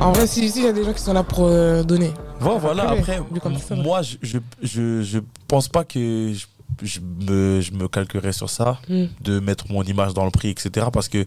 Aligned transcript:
En 0.00 0.12
vrai, 0.12 0.26
si 0.26 0.46
il 0.46 0.62
y 0.62 0.66
a 0.66 0.72
des 0.72 0.84
gens 0.84 0.92
qui 0.92 1.02
sont 1.02 1.12
là 1.12 1.24
pour 1.24 1.46
euh, 1.46 1.82
donner. 1.82 2.12
Ouais, 2.40 2.56
voilà, 2.58 2.90
Après, 2.90 3.20
ça, 3.58 3.74
moi, 3.74 4.02
je, 4.02 4.16
je, 4.62 5.02
je, 5.02 5.18
pense 5.48 5.68
pas 5.68 5.84
que 5.84 6.32
je, 6.32 6.46
je 6.82 7.00
me, 7.00 7.60
je 7.60 7.72
me 7.72 7.88
calquerais 7.88 8.32
sur 8.32 8.48
ça, 8.48 8.78
Hmm. 8.88 9.06
de 9.20 9.40
mettre 9.40 9.70
mon 9.72 9.82
image 9.82 10.14
dans 10.14 10.24
le 10.24 10.30
prix, 10.30 10.50
etc. 10.50 10.86
Parce 10.92 11.08
que 11.08 11.26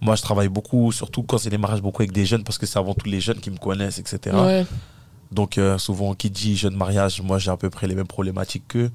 moi, 0.00 0.16
je 0.16 0.22
travaille 0.22 0.48
beaucoup, 0.48 0.90
surtout 0.90 1.22
quand 1.22 1.38
c'est 1.38 1.50
des 1.50 1.58
mariages, 1.58 1.82
beaucoup 1.82 2.02
avec 2.02 2.10
des 2.12 2.26
jeunes, 2.26 2.42
parce 2.42 2.58
que 2.58 2.66
c'est 2.66 2.78
avant 2.78 2.94
tout 2.94 3.08
les 3.08 3.20
jeunes 3.20 3.38
qui 3.38 3.50
me 3.50 3.58
connaissent, 3.58 3.98
etc. 3.98 4.36
Ouais. 4.36 4.66
Donc, 5.30 5.56
euh, 5.58 5.78
souvent, 5.78 6.14
qui 6.14 6.30
dit 6.30 6.56
jeune 6.56 6.74
mariage, 6.74 7.22
moi, 7.22 7.38
j'ai 7.38 7.52
à 7.52 7.56
peu 7.56 7.70
près 7.70 7.86
les 7.86 7.94
mêmes 7.94 8.08
problématiques 8.08 8.66
qu'eux. 8.68 8.90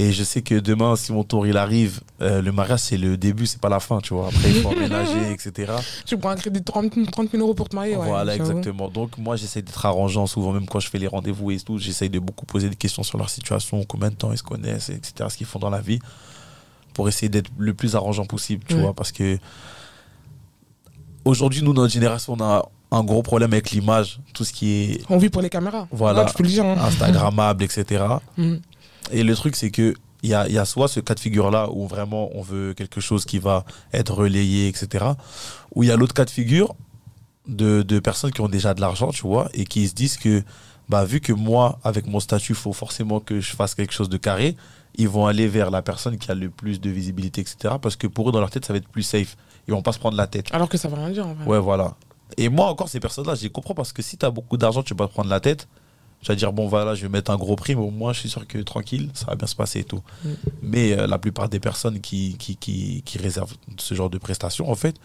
Et 0.00 0.12
je 0.12 0.24
sais 0.24 0.40
que 0.40 0.54
demain, 0.54 0.96
si 0.96 1.12
mon 1.12 1.24
tour 1.24 1.46
il 1.46 1.58
arrive, 1.58 2.00
euh, 2.22 2.40
le 2.40 2.52
mariage, 2.52 2.80
c'est 2.80 2.96
le 2.96 3.18
début, 3.18 3.44
c'est 3.46 3.60
pas 3.60 3.68
la 3.68 3.80
fin, 3.80 3.98
tu 4.00 4.14
vois. 4.14 4.28
Après, 4.28 4.48
il 4.48 4.62
faut 4.62 4.70
emménager, 4.70 5.30
etc. 5.30 5.72
Tu 6.06 6.16
prends 6.16 6.30
un 6.30 6.36
crédit 6.36 6.60
de 6.60 6.64
30, 6.64 7.10
30 7.12 7.30
000 7.30 7.42
euros 7.42 7.52
pour 7.52 7.68
te 7.68 7.76
marier. 7.76 7.96
ouais, 7.96 8.06
voilà, 8.06 8.34
exactement. 8.34 8.88
Donc, 8.88 9.18
moi, 9.18 9.36
j'essaie 9.36 9.60
d'être 9.60 9.84
arrangeant, 9.84 10.26
souvent, 10.26 10.52
même 10.52 10.64
quand 10.66 10.80
je 10.80 10.88
fais 10.88 10.96
les 10.96 11.06
rendez-vous 11.06 11.50
et 11.50 11.60
tout, 11.60 11.76
j'essaie 11.76 12.08
de 12.08 12.18
beaucoup 12.18 12.46
poser 12.46 12.70
des 12.70 12.76
questions 12.76 13.02
sur 13.02 13.18
leur 13.18 13.28
situation, 13.28 13.84
combien 13.86 14.08
de 14.08 14.14
temps 14.14 14.32
ils 14.32 14.38
se 14.38 14.42
connaissent, 14.42 14.88
etc., 14.88 15.12
ce 15.28 15.36
qu'ils 15.36 15.46
font 15.46 15.58
dans 15.58 15.68
la 15.70 15.80
vie, 15.82 15.98
pour 16.94 17.06
essayer 17.06 17.28
d'être 17.28 17.50
le 17.58 17.74
plus 17.74 17.94
arrangeant 17.94 18.24
possible, 18.24 18.64
tu 18.66 18.76
vois. 18.76 18.94
Parce 18.94 19.12
que 19.12 19.38
aujourd'hui, 21.26 21.62
nous, 21.62 21.74
notre 21.74 21.92
génération, 21.92 22.34
on 22.38 22.42
a 22.42 22.66
un 22.92 23.04
gros 23.04 23.22
problème 23.22 23.52
avec 23.52 23.70
l'image, 23.70 24.18
tout 24.34 24.44
ce 24.44 24.52
qui 24.52 24.72
est 24.72 25.02
On 25.10 25.18
vit 25.18 25.28
pour 25.28 25.42
les 25.42 25.50
caméras. 25.50 25.86
Voilà. 25.92 26.24
Tu 26.24 26.34
peux 26.34 26.42
le 26.42 26.48
dire. 26.48 26.64
hein. 26.64 26.76
Instagrammable, 26.80 27.62
etc. 27.64 28.04
Et 29.12 29.22
le 29.22 29.34
truc, 29.34 29.56
c'est 29.56 29.70
que 29.70 29.94
il 30.22 30.30
y 30.30 30.34
a, 30.34 30.46
il 30.48 30.52
y 30.52 30.58
a 30.58 30.64
soit 30.64 30.88
ce 30.88 31.00
cas 31.00 31.14
de 31.14 31.20
figure-là 31.20 31.70
où 31.72 31.86
vraiment 31.86 32.30
on 32.34 32.42
veut 32.42 32.74
quelque 32.74 33.00
chose 33.00 33.24
qui 33.24 33.38
va 33.38 33.64
être 33.92 34.12
relayé, 34.12 34.68
etc. 34.68 35.04
Ou 35.74 35.82
il 35.82 35.88
y 35.88 35.92
a 35.92 35.96
l'autre 35.96 36.14
cas 36.14 36.24
de 36.24 36.30
figure 36.30 36.74
de, 37.46 37.82
de 37.82 37.98
personnes 38.00 38.30
qui 38.30 38.40
ont 38.40 38.48
déjà 38.48 38.74
de 38.74 38.80
l'argent, 38.80 39.10
tu 39.10 39.22
vois, 39.22 39.48
et 39.54 39.64
qui 39.64 39.88
se 39.88 39.94
disent 39.94 40.16
que, 40.16 40.42
bah, 40.88 41.04
vu 41.04 41.20
que 41.20 41.32
moi, 41.32 41.78
avec 41.84 42.06
mon 42.06 42.20
statut, 42.20 42.52
il 42.52 42.56
faut 42.56 42.72
forcément 42.72 43.20
que 43.20 43.40
je 43.40 43.56
fasse 43.56 43.74
quelque 43.74 43.92
chose 43.92 44.08
de 44.08 44.18
carré, 44.18 44.56
ils 44.96 45.08
vont 45.08 45.26
aller 45.26 45.48
vers 45.48 45.70
la 45.70 45.82
personne 45.82 46.18
qui 46.18 46.30
a 46.30 46.34
le 46.34 46.50
plus 46.50 46.80
de 46.80 46.90
visibilité, 46.90 47.40
etc. 47.40 47.74
Parce 47.80 47.96
que 47.96 48.06
pour 48.06 48.28
eux, 48.28 48.32
dans 48.32 48.40
leur 48.40 48.50
tête, 48.50 48.64
ça 48.64 48.72
va 48.72 48.78
être 48.78 48.88
plus 48.88 49.02
safe. 49.02 49.36
Ils 49.68 49.72
vont 49.72 49.82
pas 49.82 49.92
se 49.92 49.98
prendre 49.98 50.16
la 50.16 50.26
tête. 50.26 50.48
Alors 50.52 50.68
que 50.68 50.76
ça 50.76 50.88
veut 50.88 50.96
rien 50.96 51.10
dire 51.10 51.26
en 51.26 51.34
vrai. 51.34 51.46
Ouais, 51.46 51.58
voilà. 51.58 51.94
Et 52.36 52.48
moi, 52.48 52.66
encore, 52.66 52.88
ces 52.88 53.00
personnes-là, 53.00 53.34
je 53.34 53.42
les 53.42 53.50
comprends 53.50 53.74
parce 53.74 53.92
que 53.92 54.02
si 54.02 54.16
tu 54.16 54.26
as 54.26 54.30
beaucoup 54.30 54.56
d'argent, 54.56 54.82
tu 54.82 54.94
vas 54.94 54.98
pas 54.98 55.08
te 55.08 55.12
prendre 55.12 55.30
la 55.30 55.40
tête. 55.40 55.68
Tu 56.22 56.28
vas 56.28 56.34
dire, 56.34 56.52
bon, 56.52 56.68
voilà, 56.68 56.94
je 56.94 57.02
vais 57.02 57.08
mettre 57.08 57.30
un 57.30 57.36
gros 57.36 57.56
prix, 57.56 57.74
mais 57.74 57.82
au 57.82 57.90
moins, 57.90 58.12
je 58.12 58.20
suis 58.20 58.28
sûr 58.28 58.46
que 58.46 58.58
tranquille, 58.58 59.10
ça 59.14 59.26
va 59.26 59.36
bien 59.36 59.46
se 59.46 59.56
passer 59.56 59.80
et 59.80 59.84
tout. 59.84 60.02
Mm. 60.24 60.28
Mais 60.62 60.92
euh, 60.92 61.06
la 61.06 61.18
plupart 61.18 61.48
des 61.48 61.60
personnes 61.60 62.00
qui, 62.00 62.36
qui, 62.38 62.56
qui, 62.56 63.02
qui 63.04 63.18
réservent 63.18 63.54
ce 63.78 63.94
genre 63.94 64.10
de 64.10 64.18
prestations, 64.18 64.70
en 64.70 64.74
fait, 64.74 64.96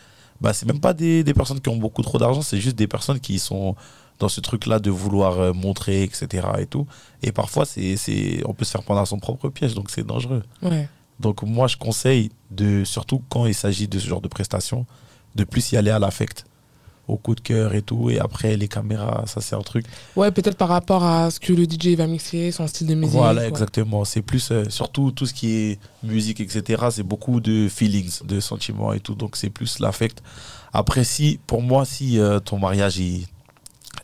bah, 0.41 0.53
c'est 0.53 0.66
même 0.66 0.81
pas 0.81 0.93
des, 0.93 1.23
des 1.23 1.33
personnes 1.33 1.61
qui 1.61 1.69
ont 1.69 1.77
beaucoup 1.77 2.02
trop 2.02 2.17
d'argent, 2.17 2.41
c'est 2.41 2.59
juste 2.59 2.75
des 2.75 2.88
personnes 2.88 3.19
qui 3.19 3.39
sont 3.39 3.75
dans 4.19 4.30
ce 4.30 4.41
truc-là 4.41 4.80
de 4.80 4.89
vouloir 4.89 5.39
euh, 5.39 5.53
montrer, 5.53 6.03
etc. 6.03 6.47
Et, 6.59 6.66
tout. 6.66 6.88
et 7.21 7.31
parfois, 7.31 7.66
c'est, 7.66 7.97
c'est, 7.97 8.41
on 8.45 8.53
peut 8.53 8.66
se 8.66 8.71
faire 8.71 8.83
prendre 8.83 9.02
à 9.02 9.05
son 9.05 9.19
propre 9.19 9.49
piège, 9.49 9.73
donc 9.73 9.89
c'est 9.89 10.05
dangereux. 10.05 10.43
Ouais. 10.61 10.88
Donc 11.19 11.43
moi, 11.43 11.67
je 11.67 11.77
conseille, 11.77 12.31
de, 12.52 12.83
surtout 12.83 13.21
quand 13.30 13.45
il 13.45 13.53
s'agit 13.55 13.88
de 13.88 13.99
ce 13.99 14.08
genre 14.08 14.21
de 14.21 14.27
prestations, 14.27 14.86
de 15.36 15.43
plus 15.43 15.71
y 15.71 15.77
aller 15.77 15.91
à 15.91 15.99
l'affect, 15.99 16.45
au 17.08 17.17
coup 17.17 17.36
de 17.36 17.39
cœur 17.42 17.73
et 17.75 17.81
tout. 17.81 18.09
Et 18.09 18.20
après, 18.20 18.58
les 18.58 18.67
caméras, 18.67 19.23
ça 19.28 19.42
c'est 19.42 19.56
un 19.56 19.61
truc. 19.61 19.86
Ouais, 20.16 20.31
peut-être 20.31 20.58
par 20.58 20.70
rapport 20.70 21.03
à 21.03 21.30
ce 21.31 21.39
que 21.39 21.53
le 21.53 21.66
DJ 21.66 21.95
va 21.95 22.08
mixer, 22.08 22.52
son 22.52 22.67
style 22.67 22.88
de 22.88 22.95
musique. 22.95 23.16
voilà, 23.16 23.42
ouais. 23.42 23.48
exactement. 23.48 24.06
C'est 24.06 24.22
plus, 24.22 24.50
euh, 24.52 24.64
surtout 24.70 25.11
tout 25.11 25.26
ce 25.26 25.33
qui 25.33 25.56
est 25.56 25.80
musique, 26.03 26.39
etc. 26.39 26.86
C'est 26.92 27.03
beaucoup 27.03 27.39
de 27.39 27.67
feelings, 27.70 28.23
de 28.26 28.39
sentiments 28.39 28.94
et 28.94 29.00
tout. 29.00 29.16
Donc 29.16 29.36
c'est 29.36 29.50
plus 29.50 29.80
l'affect. 29.80 30.22
Après, 30.73 31.03
si, 31.03 31.39
pour 31.48 31.61
moi, 31.61 31.86
si 31.86 32.20
euh, 32.20 32.39
ton 32.39 32.58
mariage, 32.59 32.98
il, 32.98 33.26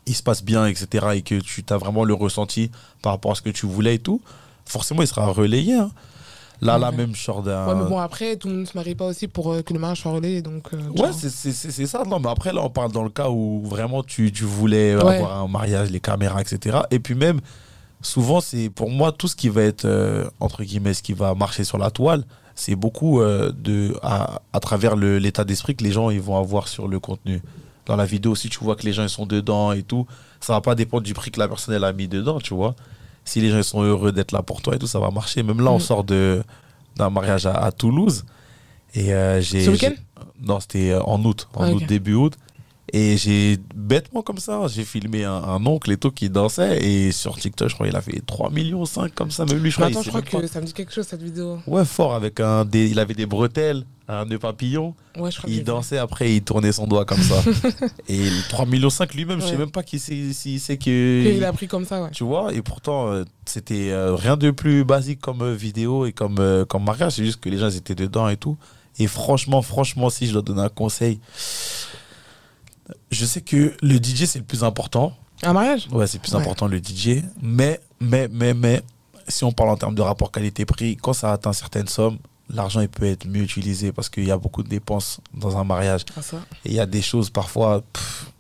il 0.06 0.16
se 0.16 0.24
passe 0.24 0.44
bien, 0.44 0.66
etc. 0.68 1.08
Et 1.16 1.22
que 1.22 1.36
tu 1.36 1.64
as 1.70 1.78
vraiment 1.78 2.04
le 2.04 2.14
ressenti 2.14 2.72
par 3.02 3.14
rapport 3.14 3.32
à 3.32 3.36
ce 3.36 3.42
que 3.42 3.50
tu 3.50 3.66
voulais 3.66 3.96
et 3.96 4.00
tout, 4.00 4.22
forcément, 4.66 5.02
il 5.02 5.08
sera 5.08 5.26
relayé. 5.28 5.74
hein. 5.74 5.92
Là, 6.62 6.78
Ouais. 6.80 6.92
même, 6.96 7.16
genre 7.16 7.42
d'un... 7.42 7.66
Ouais, 7.68 7.74
mais 7.76 7.90
bon, 7.90 7.98
après, 7.98 8.36
tout 8.36 8.48
le 8.48 8.54
monde 8.54 8.62
ne 8.64 8.68
se 8.68 8.78
marie 8.78 8.94
pas 8.94 9.06
aussi 9.06 9.28
pour 9.28 9.52
euh, 9.52 9.62
que 9.64 9.74
le 9.74 9.80
mariage 9.80 10.02
soit 10.02 10.12
relayé. 10.12 10.42
Donc, 10.44 10.68
euh, 10.74 10.78
Ouais, 11.02 11.10
c'est- 11.12 11.86
ça. 11.88 12.04
Non, 12.04 12.20
mais 12.20 12.30
après, 12.30 12.54
là, 12.54 12.62
on 12.64 12.70
parle 12.70 12.92
dans 12.92 13.02
le 13.04 13.10
cas 13.10 13.30
où 13.30 13.64
vraiment 13.66 14.04
tu, 14.04 14.32
tu 14.32 14.44
voulais 14.44 14.96
Ouais. 14.96 15.18
avoir 15.18 15.42
un 15.42 15.48
mariage, 15.48 15.90
les 15.90 16.00
caméras, 16.00 16.40
etc. 16.42 16.80
Et 16.92 17.00
puis 17.00 17.16
même, 17.16 17.40
souvent, 18.02 18.42
c'est 18.42 18.70
pour 18.70 18.90
moi, 18.92 19.12
tout 19.12 19.28
ce 19.28 19.36
qui 19.36 19.50
va 19.50 19.64
être, 19.64 19.86
euh, 19.86 20.30
entre 20.40 20.64
guillemets, 20.64 20.94
ce 20.94 21.02
qui 21.02 21.14
va 21.14 21.34
marcher 21.34 21.64
sur 21.64 21.78
la 21.80 21.90
toile, 21.90 22.24
c'est 22.54 22.76
beaucoup 22.76 23.22
euh, 23.22 23.52
de, 23.58 23.96
à, 24.04 24.42
à 24.54 24.60
travers 24.60 24.96
l'état 24.96 25.44
d'esprit 25.44 25.76
que 25.76 25.84
les 25.84 25.92
gens 25.92 26.10
ils 26.12 26.22
vont 26.22 26.38
avoir 26.38 26.68
sur 26.68 26.88
le 26.88 27.00
contenu. 27.00 27.42
Dans 27.88 27.96
la 27.96 28.06
vidéo, 28.06 28.36
si 28.36 28.50
tu 28.50 28.60
vois 28.64 28.76
que 28.76 28.84
les 28.84 28.94
gens 28.94 29.02
ils 29.04 29.10
sont 29.10 29.26
dedans 29.26 29.72
et 29.72 29.82
tout, 29.82 30.06
ça 30.40 30.54
va 30.54 30.62
pas 30.62 30.76
dépendre 30.76 31.02
du 31.04 31.14
prix 31.16 31.32
que 31.32 31.40
la 31.40 31.48
personne 31.48 31.74
elle 31.74 31.84
a 31.84 31.92
mis 31.94 32.08
dedans, 32.08 32.40
tu 32.40 32.54
vois. 32.54 32.76
Si 33.26 33.40
les 33.42 33.50
gens 33.50 33.62
sont 33.64 33.82
heureux 33.84 34.12
d'être 34.12 34.32
là 34.32 34.42
pour 34.42 34.62
toi 34.62 34.76
et 34.76 34.80
tout, 34.80 34.88
ça 34.88 35.00
va 35.00 35.10
marcher. 35.12 35.44
Même 35.44 35.62
là, 35.62 35.72
on 35.72 35.78
Mm. 35.78 35.82
sort 35.82 36.04
de 36.04 36.44
d'un 36.98 37.10
mariage 37.10 37.46
à, 37.46 37.54
à 37.54 37.72
Toulouse. 37.72 38.26
Et 38.94 39.14
euh, 39.14 39.40
j'ai. 39.42 39.64
Ce 39.66 39.70
week-end 39.72 39.94
Non, 40.42 40.60
c'était 40.60 40.92
euh, 40.92 41.02
en 41.04 41.24
août, 41.24 41.48
en 41.54 41.64
Ah, 41.64 41.72
août, 41.72 41.84
début 41.88 42.16
août. 42.16 42.34
Et 42.94 43.16
j'ai 43.16 43.58
bêtement 43.74 44.22
comme 44.22 44.38
ça, 44.38 44.68
j'ai 44.68 44.84
filmé 44.84 45.24
un, 45.24 45.32
un 45.32 45.66
oncle 45.66 45.92
et 45.92 45.98
tout 45.98 46.12
qui 46.12 46.30
dansait. 46.30 46.86
Et 46.86 47.14
sur 47.14 47.38
TikTok, 47.38 47.70
je 47.70 47.76
crois 47.76 47.88
qu'il 47.88 47.96
a 47.96 48.02
fait 48.02 48.22
3 48.26 48.50
millions 48.52 48.84
5 48.84 49.16
comme 49.16 49.32
ça. 49.32 49.46
Même 49.46 49.60
lui, 49.60 49.72
je 49.72 49.76
crois. 49.78 49.88
attends, 49.88 50.02
il 50.02 50.06
je 50.06 50.10
crois 50.10 50.22
que 50.22 50.48
ça 50.48 50.60
me 50.60 50.66
dit 50.66 50.74
quelque 50.74 50.92
chose 50.94 51.08
cette 51.08 51.22
vidéo. 51.24 51.60
Ouais, 51.68 51.86
fort. 51.86 52.14
Avec 52.14 52.42
un, 52.42 52.66
des, 52.66 52.90
il 52.90 53.00
avait 53.00 53.14
des 53.14 53.26
bretelles, 53.26 53.86
un 54.10 54.26
nœud 54.26 54.40
papillon. 54.40 54.94
Ouais, 55.18 55.32
je 55.32 55.38
crois 55.38 55.50
Il 55.50 55.64
dansait 55.64 56.00
après, 56.00 56.36
il 56.36 56.42
tournait 56.42 56.74
son 56.74 56.86
doigt 56.86 57.06
comme 57.06 57.22
ça. 57.22 57.42
et 58.10 58.18
le 58.30 58.50
3 58.50 58.66
millions 58.66 58.90
5 58.90 59.14
lui-même, 59.14 59.40
je 59.40 59.48
sais 59.48 59.58
même 59.58 59.72
pas 59.72 59.84
qui 59.84 59.98
c'est, 59.98 60.34
s'il 60.34 60.60
sait 60.60 60.78
que. 60.78 60.90
Et 60.90 61.38
il 61.38 61.46
a 61.46 61.54
pris 61.54 61.68
comme 61.70 61.86
ça, 61.86 62.02
ouais. 62.04 62.12
Tu 62.12 62.26
vois, 62.26 62.54
et 62.54 62.62
pourtant, 62.62 63.10
euh, 63.10 63.24
c'était 63.46 63.92
euh, 63.92 64.16
rien 64.16 64.36
de 64.36 64.52
plus 64.52 64.84
basique 64.84 65.22
comme 65.22 65.44
euh, 65.44 65.54
vidéo 65.54 66.06
et 66.06 66.12
comme, 66.12 66.66
comme 66.68 66.84
mariage. 66.84 67.14
C'est 67.14 67.24
juste 67.24 67.40
que 67.40 67.48
les 67.48 67.58
gens 67.58 67.70
ils 67.70 67.78
étaient 67.78 67.96
dedans 67.96 68.28
et 68.28 68.38
tout. 68.38 68.58
Et 69.00 69.08
franchement, 69.08 69.62
franchement, 69.62 70.10
si 70.10 70.28
je 70.28 70.34
dois 70.34 70.42
donner 70.42 70.62
un 70.62 70.70
conseil, 70.70 71.22
je 73.12 73.26
sais 73.26 73.42
que 73.42 73.74
le 73.82 73.96
DJ, 73.98 74.26
c'est 74.26 74.40
le 74.40 74.46
plus 74.46 74.64
important. 74.64 75.14
Un 75.44 75.54
mariage? 75.54 75.88
Ouais, 75.92 76.08
c'est 76.08 76.18
le 76.18 76.22
plus 76.24 76.34
Ouais. 76.34 76.42
important 76.42 76.68
le 76.68 76.78
DJ. 76.80 77.24
Mais, 77.42 77.80
mais, 78.00 78.28
mais, 78.32 78.54
mais, 78.54 78.82
si 79.28 79.44
on 79.44 79.52
parle 79.52 79.70
en 79.70 79.78
termes 79.78 79.96
de 79.96 80.02
rapport 80.02 80.32
qualité-prix, 80.32 80.98
quand 80.98 81.14
ça 81.14 81.32
atteint 81.32 81.54
certaines 81.54 81.88
sommes, 81.88 82.18
l'argent, 82.50 82.82
il 82.82 82.90
peut 82.90 83.06
être 83.06 83.26
mieux 83.28 83.42
utilisé 83.44 83.92
parce 83.92 84.10
qu'il 84.10 84.26
y 84.26 84.32
a 84.32 84.38
beaucoup 84.38 84.62
de 84.64 84.70
dépenses 84.70 85.20
dans 85.34 85.58
un 85.58 85.64
mariage. 85.64 86.06
Ah, 86.18 86.22
ça. 86.22 86.38
Et 86.66 86.70
il 86.70 86.74
y 86.74 86.80
a 86.80 86.86
des 86.86 87.02
choses, 87.02 87.30
parfois, 87.30 87.82
pff, 87.94 88.32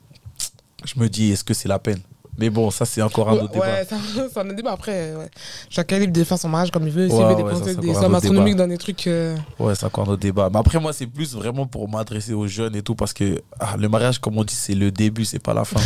je 0.85 0.99
me 0.99 1.07
dis, 1.09 1.31
est-ce 1.31 1.43
que 1.43 1.53
c'est 1.53 1.67
la 1.69 1.79
peine? 1.79 2.01
Mais 2.37 2.49
bon, 2.49 2.71
ça, 2.71 2.85
c'est 2.85 3.01
encore 3.01 3.29
un 3.29 3.33
autre 3.33 3.51
débat. 3.51 3.65
Ouais, 3.65 3.87
c'est 4.33 4.37
un 4.39 4.45
autre 4.45 4.55
débat. 4.55 4.71
Après, 4.71 5.15
ouais. 5.15 5.29
chacun 5.69 5.97
est 5.97 5.99
libre 6.01 6.13
de 6.13 6.23
faire 6.23 6.39
son 6.39 6.49
mariage 6.49 6.71
comme 6.71 6.87
il 6.87 6.93
veut. 6.93 7.07
S'il 7.09 7.17
Ouais, 7.19 7.29
veut 7.29 7.35
dépenser 7.35 7.75
des 7.75 7.89
un 7.91 7.93
sommes 7.93 8.05
autre 8.05 8.15
astronomiques 8.15 8.53
débat. 8.55 8.63
dans 8.63 8.69
des 8.69 8.77
trucs. 8.77 9.05
euh, 9.07 9.35
Ouais, 9.59 9.75
c'est 9.75 9.85
encore 9.85 10.07
notre 10.07 10.21
débat. 10.21 10.49
Mais 10.51 10.59
après, 10.59 10.79
moi, 10.79 10.93
c'est 10.93 11.07
plus 11.07 11.35
vraiment 11.35 11.67
pour 11.67 11.87
m'adresser 11.89 12.33
aux 12.33 12.47
jeunes 12.47 12.75
et 12.75 12.81
tout, 12.81 12.95
parce 12.95 13.13
que 13.13 13.41
ah, 13.59 13.75
le 13.77 13.89
mariage, 13.89 14.19
comme 14.19 14.37
on 14.37 14.43
dit, 14.43 14.55
c'est 14.55 14.75
le 14.75 14.91
début, 14.91 15.25
c'est 15.25 15.39
pas 15.39 15.53
la 15.53 15.65
fin. 15.65 15.79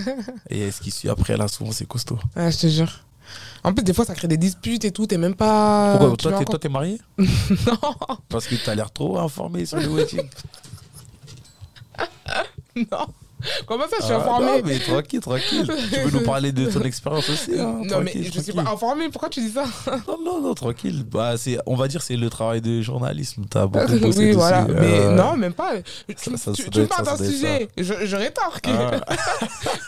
et 0.50 0.70
ce 0.70 0.80
qui 0.80 0.90
suit 0.90 1.08
après, 1.08 1.36
là, 1.36 1.46
souvent, 1.48 1.70
c'est 1.72 1.86
costaud. 1.86 2.18
Ouais, 2.34 2.50
je 2.50 2.58
te 2.58 2.66
jure. 2.66 2.90
En 3.62 3.72
plus, 3.74 3.84
des 3.84 3.92
fois, 3.92 4.04
ça 4.06 4.14
crée 4.14 4.26
des 4.26 4.38
disputes 4.38 4.84
et 4.86 4.90
tout. 4.90 5.06
T'es 5.06 5.18
même 5.18 5.34
pas. 5.34 5.96
Pourquoi 5.98 6.16
tu 6.16 6.22
Toi, 6.22 6.30
mets 6.32 6.36
t'es, 6.38 6.42
encore- 6.44 6.50
toi, 6.52 6.58
t'es 6.58 6.68
marié? 6.70 6.98
Non, 7.18 8.16
Parce 8.28 8.46
que 8.46 8.54
t'as 8.56 8.74
l'air 8.74 8.90
trop 8.90 9.18
informé 9.18 9.66
sur 9.66 9.76
le 9.78 9.86
wedding. 9.88 10.22
non. 12.90 13.06
Comment 13.66 13.84
ça, 13.84 13.96
je 14.00 14.04
suis 14.04 14.12
Ah, 14.14 14.18
informée 14.18 14.46
Non, 14.46 14.62
mais 14.64 14.78
tranquille, 14.78 15.20
tranquille. 15.20 15.66
tu 15.92 16.00
peux 16.00 16.18
nous 16.18 16.24
parler 16.24 16.52
de 16.52 16.66
ton 16.70 16.82
expérience 16.82 17.28
aussi. 17.28 17.52
hein, 17.58 17.80
Non, 17.82 17.82
mais 17.82 17.88
tranquille, 17.88 18.24
je 18.24 18.30
suis 18.30 18.52
tranquille. 18.52 18.54
pas 18.64 18.70
informée. 18.72 19.08
Pourquoi 19.10 19.28
tu 19.28 19.40
dis 19.40 19.50
ça? 19.50 19.64
Non, 20.08 20.18
non, 20.24 20.40
non, 20.40 20.54
tranquille. 20.54 21.04
Bah, 21.10 21.36
c'est, 21.36 21.58
on 21.66 21.76
va 21.76 21.88
dire 21.88 22.02
c'est 22.02 22.16
le 22.16 22.28
travail 22.30 22.60
de 22.60 22.80
journalisme. 22.82 23.44
T'as 23.48 23.66
beaucoup 23.66 23.86
bossé 23.86 24.18
Oui, 24.18 24.26
dessus. 24.26 24.32
voilà. 24.32 24.62
Mais 24.68 25.00
euh, 25.00 25.14
non, 25.14 25.36
même 25.36 25.52
pas. 25.52 25.72
Tu, 26.08 26.14
ça- 26.16 26.36
ça- 26.36 26.52
tu- 26.52 26.62
ça 26.62 26.64
tu 26.64 26.70
doit 26.70 26.80
me 26.82 26.84
être 26.86 26.96
parles 27.02 27.18
d'un 27.18 27.24
sujet. 27.24 27.68
Je, 27.76 27.94
je 28.06 28.16
rétorque. 28.16 28.66
Ah. 28.68 28.90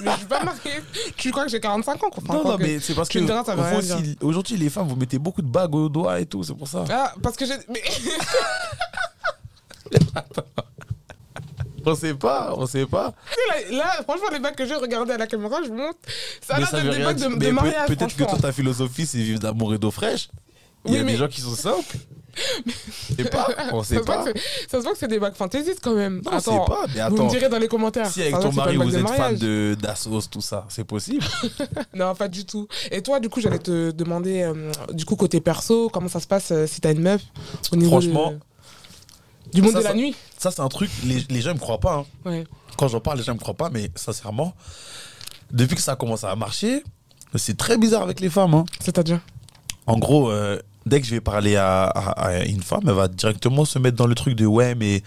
mais 0.01 0.11
je 0.13 0.17
suis 0.19 0.27
pas 0.27 0.43
mariée. 0.45 0.81
Tu 1.17 1.31
crois 1.31 1.45
que 1.45 1.51
j'ai 1.51 1.61
45 1.61 2.03
ans 2.05 2.11
qu'on 2.11 2.33
Non, 2.33 2.45
non, 2.45 2.57
mais 2.59 2.81
c'est 2.81 2.95
parce 2.95 3.09
que 3.09 3.19
diras, 3.19 3.43
aussi, 3.79 4.17
aujourd'hui, 4.21 4.57
les 4.57 4.71
femmes, 4.71 4.89
vous 4.89 4.97
mettez 4.97 5.19
beaucoup 5.19 5.43
de 5.43 5.49
bagues 5.49 5.75
au 5.75 5.89
doigt 5.89 6.21
et 6.21 6.27
tout, 6.27 6.43
c'est 6.43 6.55
pour 6.55 6.69
ça. 6.69 6.85
Ah, 6.91 7.13
parce 7.23 7.37
que 7.37 7.47
j'ai. 7.47 7.55
Mais... 7.69 7.83
On 11.85 11.95
sait 11.95 12.15
pas, 12.15 12.55
on 12.57 12.67
sait 12.67 12.87
pas. 12.87 13.13
là, 13.71 13.77
là, 13.77 14.03
franchement, 14.05 14.29
les 14.33 14.39
bacs 14.39 14.57
que 14.57 14.67
j'ai 14.67 14.75
regardés 14.75 15.13
à 15.13 15.19
la 15.19 15.27
caméra, 15.27 15.57
je 15.63 15.69
vous 15.69 15.77
montre. 15.77 15.99
Ça 16.41 16.55
a 16.57 16.61
Mais 16.61 16.65
l'air 16.65 16.83
d'être 16.85 16.97
des 16.99 17.05
bacs 17.05 17.17
de, 17.17 17.23
de 17.35 17.45
Mais 17.47 17.53
mariage. 17.53 17.89
Peut-être 17.89 18.17
que 18.17 18.25
toi, 18.25 18.39
ta 18.41 18.53
philosophie, 18.53 19.07
c'est 19.07 19.19
vivre 19.19 19.41
d'amour 19.41 19.75
et 19.75 19.79
d'eau 19.79 19.91
fraîche. 19.91 20.29
Il 20.85 20.93
y 20.93 20.97
a 20.97 20.99
Oui, 21.01 21.05
mais- 21.07 21.13
des 21.13 21.19
gens 21.19 21.29
qui 21.29 21.41
sont 21.41 21.55
simples. 21.55 21.97
On 23.11 23.15
sait 23.15 23.25
pas, 23.25 23.47
on 23.73 23.83
sait 23.83 24.01
pas. 24.01 24.25
Ça 24.71 24.79
se 24.79 24.83
voit 24.85 24.93
que 24.93 24.99
c'est 24.99 25.07
des 25.07 25.19
bacs 25.19 25.35
fantaisistes 25.37 25.81
quand 25.83 25.95
même. 25.95 26.23
Non, 26.25 26.31
on 26.33 26.41
sait 26.41 26.51
Attends, 26.51 26.65
pas, 26.65 26.87
mais 26.95 27.03
Vous 27.03 27.17
me 27.17 27.21
attends. 27.21 27.27
direz 27.27 27.49
dans 27.51 27.59
les 27.59 27.69
commentaires. 27.69 28.07
Si 28.11 28.23
avec 28.23 28.39
ton 28.41 28.53
mari 28.53 28.79
vous 28.79 28.97
êtes 28.97 29.07
fan 29.07 29.37
de 29.37 29.77
d'Assos, 29.79 30.23
tout 30.31 30.41
ça, 30.41 30.65
c'est 30.71 30.85
possible. 30.85 31.23
Non, 31.95 32.15
pas 32.15 32.29
du 32.29 32.47
tout. 32.47 32.67
Et 32.91 33.03
toi, 33.03 33.21
du 33.21 33.29
coup, 33.29 33.41
j'allais 33.43 33.59
te 33.59 33.91
demander, 33.91 34.43
euh, 34.45 34.73
du 34.95 35.05
coup, 35.05 35.15
côté 35.17 35.43
perso, 35.43 35.91
comment 35.91 36.09
ça 36.09 36.21
se 36.21 36.27
passe 36.27 36.53
euh, 36.53 36.67
si 36.67 36.81
t'as 36.81 36.93
une 36.93 37.03
meuf 37.03 37.21
au 37.71 37.77
niveau 37.77 37.91
Franchement, 38.01 38.31
de- 38.31 38.39
Du 39.53 39.63
monde 39.63 39.73
Ça, 39.73 39.79
de 39.79 39.85
la 39.85 39.91
ça- 39.91 39.97
nuit 39.97 40.15
Ça, 40.39 40.51
c'est 40.51 40.61
un 40.61 40.69
truc, 40.69 40.91
les, 41.05 41.25
les 41.29 41.41
gens 41.41 41.55
me 41.55 41.59
croient 41.59 41.81
pas. 41.81 41.95
hein. 41.97 42.05
Ouais. 42.25 42.45
Quand 42.77 42.89
j'en 42.89 43.01
parle, 43.01 43.19
les 43.19 43.25
gens 43.25 43.35
me 43.35 43.39
croient 43.39 43.55
pas, 43.55 43.71
mais 43.71 43.91
sincèrement, 43.95 44.55
depuis 45.51 45.77
que 45.77 45.83
ça 45.83 45.93
a 45.93 45.97
commencé 45.97 46.27
à 46.27 46.35
marcher, 46.37 46.83
c'est 47.35 47.57
très 47.57 47.77
bizarre 47.79 48.03
avec 48.03 48.21
les 48.21 48.31
femmes. 48.31 48.55
hein. 48.55 48.65
C'est-à-dire 48.81 49.21
En 49.87 49.99
gros, 49.99 50.31
euh, 50.31 50.59
dès 50.87 51.01
que 51.01 51.07
je 51.07 51.13
vais 51.13 51.21
parler 51.21 51.57
à, 51.57 51.85
à- 51.85 52.11
à 52.29 52.45
une 52.45 52.63
femme, 52.63 52.83
elle 52.87 52.93
va 52.95 53.09
directement 53.09 53.65
se 53.65 53.79
mettre 53.79 53.97
dans 53.97 54.07
le 54.07 54.15
truc 54.15 54.35
de 54.37 54.47
ouais, 54.47 54.75
mais 54.75 55.03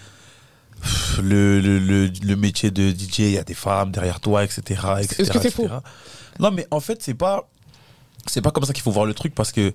pff, 0.80 1.18
le, 1.22 1.60
le, 1.60 1.78
le, 1.78 2.06
le 2.06 2.36
métier 2.36 2.70
de 2.70 2.90
DJ, 2.90 3.18
il 3.20 3.30
y 3.32 3.38
a 3.38 3.44
des 3.44 3.54
femmes 3.54 3.90
derrière 3.90 4.20
toi, 4.20 4.44
etc. 4.44 4.60
etc., 4.60 4.80
Est-ce 5.00 5.14
que 5.16 5.24
c'est 5.24 5.36
etc.. 5.48 5.68
Non, 6.38 6.50
mais 6.52 6.66
en 6.70 6.80
fait, 6.80 7.02
c'est 7.02 7.14
pas, 7.14 7.48
c'est 8.26 8.42
pas 8.42 8.50
comme 8.52 8.64
ça 8.64 8.72
qu'il 8.72 8.82
faut 8.82 8.92
voir 8.92 9.06
le 9.06 9.14
truc 9.14 9.34
parce 9.34 9.50
que 9.52 9.72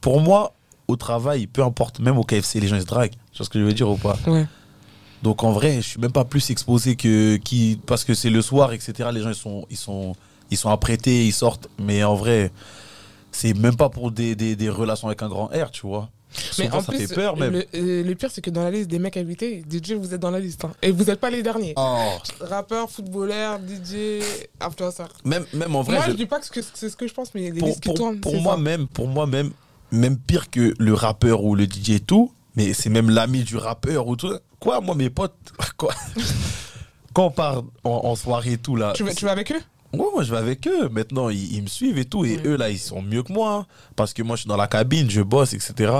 pour 0.00 0.20
moi, 0.20 0.54
au 0.88 0.96
travail, 0.96 1.46
peu 1.46 1.62
importe, 1.62 2.00
même 2.00 2.18
au 2.18 2.24
KFC, 2.24 2.60
les 2.60 2.66
gens 2.68 2.76
ils 2.76 2.82
se 2.82 2.86
draguent. 2.86 3.12
Tu 3.32 3.38
vois 3.38 3.44
ce 3.44 3.50
que 3.50 3.58
je 3.60 3.64
veux 3.64 3.74
dire 3.74 3.88
ou 3.90 3.96
pas 3.96 4.16
Ouais. 4.26 4.46
Donc 5.22 5.44
en 5.44 5.52
vrai, 5.52 5.76
je 5.76 5.80
suis 5.88 6.00
même 6.00 6.12
pas 6.12 6.24
plus 6.24 6.48
exposé 6.50 6.96
que 6.96 7.36
qui 7.36 7.78
parce 7.86 8.04
que 8.04 8.14
c'est 8.14 8.30
le 8.30 8.40
soir, 8.40 8.72
etc. 8.72 9.10
Les 9.12 9.20
gens 9.20 9.28
ils 9.30 9.34
sont 9.34 9.66
ils 9.70 9.76
sont 9.76 10.14
ils 10.50 10.56
sont 10.56 10.70
apprêtés, 10.70 11.26
ils 11.26 11.32
sortent. 11.32 11.68
Mais 11.78 12.02
en 12.04 12.14
vrai, 12.14 12.50
c'est 13.32 13.52
même 13.54 13.76
pas 13.76 13.90
pour 13.90 14.10
des, 14.10 14.34
des, 14.34 14.56
des 14.56 14.70
relations 14.70 15.08
avec 15.08 15.22
un 15.22 15.28
grand 15.28 15.46
R, 15.48 15.70
tu 15.70 15.86
vois. 15.86 16.08
Mais 16.58 16.64
Souvent, 16.66 16.76
en 16.78 16.80
ça 16.82 16.92
plus, 16.92 17.06
fait 17.06 17.14
peur 17.14 17.36
même. 17.36 17.52
Le, 17.52 17.66
euh, 17.74 18.02
le 18.04 18.14
pire, 18.14 18.30
c'est 18.30 18.40
que 18.42 18.50
dans 18.50 18.62
la 18.62 18.70
liste 18.70 18.88
des 18.88 18.98
mecs 18.98 19.16
invités, 19.16 19.64
DJ, 19.68 19.92
vous 19.92 20.14
êtes 20.14 20.20
dans 20.20 20.30
la 20.30 20.40
liste. 20.40 20.64
hein. 20.64 20.72
Et 20.82 20.90
vous 20.90 21.04
n'êtes 21.04 21.20
pas 21.20 21.30
les 21.30 21.42
derniers. 21.42 21.72
Oh. 21.76 21.98
Rappeur, 22.40 22.88
footballeur, 22.90 23.58
DJ, 23.58 24.22
influenceur. 24.60 25.08
Même 25.24 25.44
même 25.52 25.74
en 25.74 25.82
vrai, 25.82 25.96
Moi, 25.96 26.04
je- 26.06 26.10
je 26.12 26.16
dis 26.16 26.26
pas 26.26 26.38
que 26.38 26.46
c'est 26.74 26.88
ce 26.90 26.96
que 26.96 27.06
je 27.08 27.12
pense, 27.14 27.34
mais 27.34 27.50
les 27.50 27.58
pour, 27.58 27.68
listes 27.68 27.80
qui 27.80 27.88
pour, 27.88 27.94
tournent. 27.96 28.20
pour 28.20 28.32
c'est 28.32 28.40
moi 28.40 28.54
ça. 28.54 28.60
même 28.60 28.86
pour 28.86 29.08
moi 29.08 29.26
même 29.92 30.16
pire 30.18 30.50
que 30.50 30.74
le 30.78 30.94
rappeur 30.94 31.44
ou 31.44 31.54
le 31.54 31.64
DJ 31.64 31.90
et 31.90 32.00
tout, 32.00 32.32
mais 32.56 32.72
c'est 32.74 32.90
même 32.90 33.10
l'ami 33.10 33.44
du 33.44 33.56
rappeur 33.56 34.06
ou 34.08 34.16
tout. 34.16 34.32
Quoi, 34.60 34.80
moi 34.80 34.94
mes 34.94 35.10
potes 35.10 35.34
quoi? 35.76 35.94
Quand 37.12 37.26
on 37.26 37.30
part 37.30 37.62
en, 37.84 37.90
en 38.04 38.14
soirée 38.16 38.52
et 38.52 38.58
tout 38.58 38.76
là, 38.76 38.92
Tu 38.94 39.02
vas, 39.04 39.14
tu 39.14 39.24
vas 39.24 39.32
avec 39.32 39.50
eux? 39.52 39.60
Ouais, 39.94 40.04
moi 40.12 40.22
je 40.22 40.30
vais 40.30 40.36
avec 40.36 40.66
eux. 40.68 40.88
Maintenant, 40.90 41.30
ils, 41.30 41.54
ils 41.56 41.62
me 41.62 41.66
suivent 41.68 41.96
et 41.98 42.04
tout. 42.04 42.24
Et 42.26 42.38
eux, 42.44 42.56
là, 42.56 42.68
ils 42.68 42.78
sont 42.78 43.00
mieux 43.00 43.22
que 43.22 43.32
moi. 43.32 43.54
hein. 43.54 43.66
parce 43.96 44.12
que 44.12 44.22
moi, 44.22 44.36
je 44.36 44.42
suis 44.42 44.48
dans 44.48 44.56
la 44.58 44.66
cabine, 44.68 45.08
je 45.10 45.22
bosse, 45.22 45.54
etc. 45.54 45.92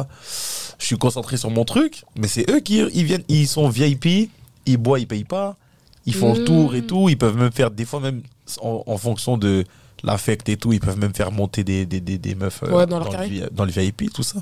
Je 0.78 0.84
suis 0.84 0.98
concentré 0.98 1.36
sur 1.38 1.50
mon 1.50 1.64
truc. 1.64 2.04
Mais 2.16 2.28
c'est 2.28 2.48
eux 2.50 2.60
qui 2.60 2.78
ils 2.92 3.04
viennent, 3.04 3.24
ils 3.28 3.48
sont 3.48 3.68
VIP, 3.70 4.30
ils 4.66 4.76
boivent, 4.76 5.00
ils 5.00 5.06
payent 5.06 5.24
pas. 5.24 5.56
Ils 6.04 6.14
font 6.14 6.34
le 6.34 6.40
Mmh. 6.40 6.44
tour 6.44 6.74
et 6.74 6.82
tout. 6.86 7.08
Ils 7.08 7.16
peuvent 7.18 7.36
même 7.36 7.52
faire, 7.52 7.70
des 7.70 7.84
fois, 7.86 8.00
même 8.00 8.22
en, 8.60 8.82
en 8.86 8.98
fonction 8.98 9.38
de 9.38 9.64
l'affect 10.02 10.48
et 10.48 10.56
tout, 10.56 10.72
ils 10.72 10.80
peuvent 10.80 10.98
même 10.98 11.14
faire 11.14 11.32
monter 11.32 11.64
des, 11.64 11.86
des, 11.86 12.00
des, 12.00 12.18
des 12.18 12.34
meufs 12.34 12.62
euh, 12.62 12.70
Ouais, 12.72 12.86
dans 12.86 12.98
le, 12.98 13.50
dans 13.50 13.64
le 13.64 13.70
VIP, 13.70 14.12
tout 14.12 14.22
ça. 14.22 14.40